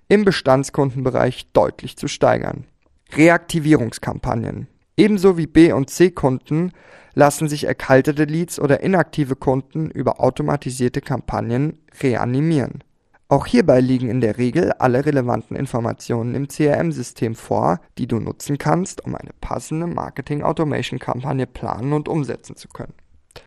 im 0.08 0.24
Bestandskundenbereich 0.24 1.50
deutlich 1.54 1.96
zu 1.96 2.08
steigern. 2.08 2.64
Reaktivierungskampagnen 3.12 4.68
Ebenso 4.96 5.36
wie 5.36 5.46
B- 5.46 5.72
und 5.72 5.90
C-Kunden 5.90 6.72
lassen 7.14 7.48
sich 7.48 7.64
erkaltete 7.64 8.24
Leads 8.24 8.58
oder 8.58 8.80
inaktive 8.82 9.36
Kunden 9.36 9.90
über 9.90 10.20
automatisierte 10.20 11.00
Kampagnen 11.00 11.78
reanimieren. 12.00 12.84
Auch 13.28 13.46
hierbei 13.46 13.80
liegen 13.80 14.08
in 14.08 14.20
der 14.20 14.36
Regel 14.36 14.72
alle 14.72 15.06
relevanten 15.06 15.56
Informationen 15.56 16.34
im 16.34 16.46
CRM-System 16.46 17.34
vor, 17.34 17.80
die 17.96 18.06
du 18.06 18.20
nutzen 18.20 18.58
kannst, 18.58 19.04
um 19.04 19.14
eine 19.14 19.30
passende 19.40 19.86
Marketing-Automation-Kampagne 19.86 21.46
planen 21.46 21.94
und 21.94 22.08
umsetzen 22.08 22.56
zu 22.56 22.68
können. 22.68 22.92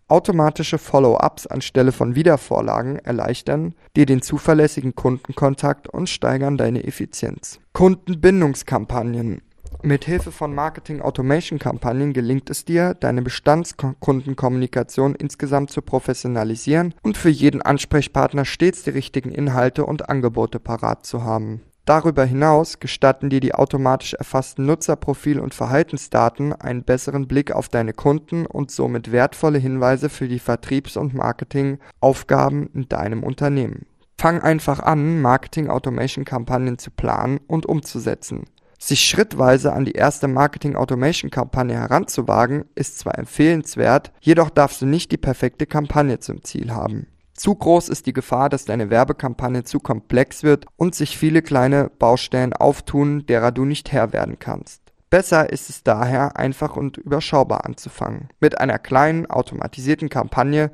Automatische 0.07 0.77
Follow-ups 0.77 1.47
anstelle 1.47 1.91
von 1.91 2.15
Wiedervorlagen 2.15 2.97
erleichtern 2.99 3.75
dir 3.95 4.05
den 4.05 4.21
zuverlässigen 4.21 4.95
Kundenkontakt 4.95 5.87
und 5.87 6.09
steigern 6.09 6.57
deine 6.57 6.83
Effizienz. 6.83 7.59
Kundenbindungskampagnen 7.73 9.41
mit 9.83 10.05
Hilfe 10.05 10.31
von 10.31 10.55
Marketing-Automation-Kampagnen 10.55 12.13
gelingt 12.13 12.49
es 12.49 12.65
dir, 12.65 12.93
deine 12.93 13.21
Bestandskundenkommunikation 13.21 15.15
insgesamt 15.15 15.69
zu 15.71 15.81
professionalisieren 15.81 16.93
und 17.03 17.17
für 17.17 17.29
jeden 17.29 17.61
Ansprechpartner 17.61 18.45
stets 18.45 18.83
die 18.83 18.89
richtigen 18.89 19.31
Inhalte 19.31 19.85
und 19.85 20.09
Angebote 20.09 20.59
parat 20.59 21.05
zu 21.05 21.23
haben. 21.23 21.61
Darüber 21.85 22.25
hinaus 22.25 22.79
gestatten 22.79 23.29
dir 23.29 23.39
die 23.39 23.55
automatisch 23.55 24.13
erfassten 24.13 24.65
Nutzerprofil- 24.65 25.39
und 25.39 25.53
Verhaltensdaten 25.53 26.51
einen 26.51 26.83
besseren 26.83 27.29
Blick 27.29 27.53
auf 27.53 27.69
deine 27.69 27.93
Kunden 27.93 28.45
und 28.45 28.71
somit 28.71 29.13
wertvolle 29.13 29.57
Hinweise 29.57 30.09
für 30.09 30.27
die 30.27 30.39
Vertriebs- 30.39 30.97
und 30.97 31.13
Marketingaufgaben 31.13 32.69
in 32.73 32.89
deinem 32.89 33.23
Unternehmen. 33.23 33.85
Fang 34.19 34.41
einfach 34.41 34.79
an, 34.79 35.21
Marketing-Automation-Kampagnen 35.21 36.77
zu 36.77 36.91
planen 36.91 37.39
und 37.47 37.65
umzusetzen. 37.65 38.45
Sich 38.77 39.01
schrittweise 39.01 39.73
an 39.73 39.85
die 39.85 39.93
erste 39.93 40.27
Marketing-Automation-Kampagne 40.27 41.75
heranzuwagen, 41.75 42.65
ist 42.75 42.99
zwar 42.99 43.17
empfehlenswert, 43.17 44.11
jedoch 44.21 44.49
darfst 44.49 44.81
du 44.81 44.85
nicht 44.85 45.11
die 45.11 45.17
perfekte 45.17 45.65
Kampagne 45.65 46.19
zum 46.19 46.43
Ziel 46.43 46.71
haben. 46.71 47.07
Zu 47.33 47.53
groß 47.53 47.89
ist 47.89 48.05
die 48.05 48.13
Gefahr, 48.13 48.49
dass 48.49 48.65
deine 48.65 48.89
Werbekampagne 48.89 49.63
zu 49.63 49.79
komplex 49.79 50.43
wird 50.43 50.65
und 50.75 50.95
sich 50.95 51.17
viele 51.17 51.41
kleine 51.41 51.91
Baustellen 51.99 52.53
auftun, 52.53 53.25
derer 53.27 53.51
du 53.51 53.65
nicht 53.65 53.91
Herr 53.91 54.13
werden 54.13 54.39
kannst. 54.39 54.81
Besser 55.09 55.49
ist 55.51 55.69
es 55.69 55.83
daher, 55.83 56.37
einfach 56.37 56.75
und 56.75 56.97
überschaubar 56.97 57.65
anzufangen. 57.65 58.29
Mit 58.39 58.59
einer 58.59 58.79
kleinen, 58.79 59.25
automatisierten 59.25 60.09
Kampagne 60.09 60.71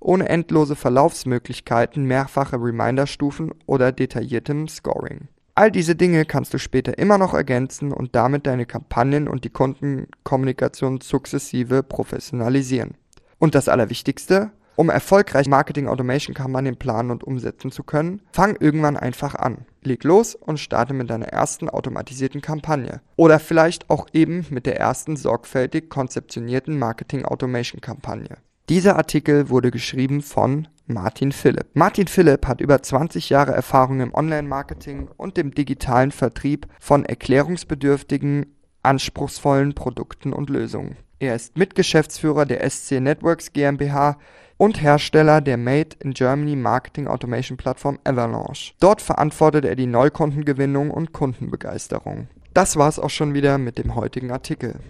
ohne 0.00 0.28
endlose 0.28 0.76
Verlaufsmöglichkeiten, 0.76 2.04
mehrfache 2.04 2.56
Reminderstufen 2.56 3.52
oder 3.66 3.92
detailliertem 3.92 4.68
Scoring. 4.68 5.28
All 5.58 5.70
diese 5.70 5.96
Dinge 5.96 6.26
kannst 6.26 6.52
du 6.52 6.58
später 6.58 6.98
immer 6.98 7.16
noch 7.16 7.32
ergänzen 7.32 7.90
und 7.90 8.14
damit 8.14 8.46
deine 8.46 8.66
Kampagnen 8.66 9.26
und 9.26 9.42
die 9.44 9.48
Kundenkommunikation 9.48 11.00
sukzessive 11.00 11.82
professionalisieren. 11.82 12.92
Und 13.38 13.54
das 13.54 13.70
Allerwichtigste, 13.70 14.50
um 14.76 14.90
erfolgreich 14.90 15.48
Marketing-Automation-Kampagnen 15.48 16.76
planen 16.76 17.10
und 17.10 17.24
umsetzen 17.24 17.70
zu 17.70 17.84
können, 17.84 18.20
fang 18.32 18.56
irgendwann 18.60 18.98
einfach 18.98 19.34
an. 19.34 19.64
Leg 19.82 20.04
los 20.04 20.34
und 20.34 20.60
starte 20.60 20.92
mit 20.92 21.08
deiner 21.08 21.28
ersten 21.28 21.70
automatisierten 21.70 22.42
Kampagne. 22.42 23.00
Oder 23.16 23.38
vielleicht 23.38 23.88
auch 23.88 24.08
eben 24.12 24.44
mit 24.50 24.66
der 24.66 24.78
ersten 24.78 25.16
sorgfältig 25.16 25.88
konzeptionierten 25.88 26.78
Marketing-Automation-Kampagne. 26.78 28.36
Dieser 28.68 28.96
Artikel 28.96 29.48
wurde 29.48 29.70
geschrieben 29.70 30.22
von 30.22 30.66
Martin 30.88 31.30
Philipp. 31.30 31.66
Martin 31.74 32.08
Philipp 32.08 32.48
hat 32.48 32.60
über 32.60 32.82
20 32.82 33.30
Jahre 33.30 33.52
Erfahrung 33.52 34.00
im 34.00 34.12
Online-Marketing 34.12 35.08
und 35.16 35.36
dem 35.36 35.54
digitalen 35.54 36.10
Vertrieb 36.10 36.66
von 36.80 37.04
erklärungsbedürftigen, 37.04 38.46
anspruchsvollen 38.82 39.74
Produkten 39.74 40.32
und 40.32 40.50
Lösungen. 40.50 40.96
Er 41.20 41.36
ist 41.36 41.56
Mitgeschäftsführer 41.56 42.44
der 42.44 42.68
SC 42.68 43.00
Networks 43.00 43.52
GmbH 43.52 44.18
und 44.56 44.82
Hersteller 44.82 45.40
der 45.40 45.58
Made 45.58 45.90
in 46.00 46.12
Germany 46.12 46.56
Marketing 46.56 47.06
Automation 47.06 47.56
Plattform 47.56 48.00
Avalanche. 48.02 48.72
Dort 48.80 49.00
verantwortet 49.00 49.64
er 49.64 49.76
die 49.76 49.86
Neukundengewinnung 49.86 50.90
und 50.90 51.12
Kundenbegeisterung. 51.12 52.26
Das 52.52 52.76
war's 52.76 52.98
auch 52.98 53.10
schon 53.10 53.32
wieder 53.32 53.58
mit 53.58 53.78
dem 53.78 53.94
heutigen 53.94 54.32
Artikel. 54.32 54.80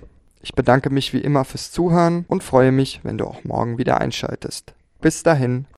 Ich 0.46 0.54
bedanke 0.54 0.90
mich 0.90 1.12
wie 1.12 1.18
immer 1.18 1.44
fürs 1.44 1.72
Zuhören 1.72 2.24
und 2.28 2.44
freue 2.44 2.70
mich, 2.70 3.00
wenn 3.02 3.18
du 3.18 3.24
auch 3.24 3.42
morgen 3.42 3.78
wieder 3.78 4.00
einschaltest. 4.00 4.74
Bis 5.00 5.24
dahin. 5.24 5.66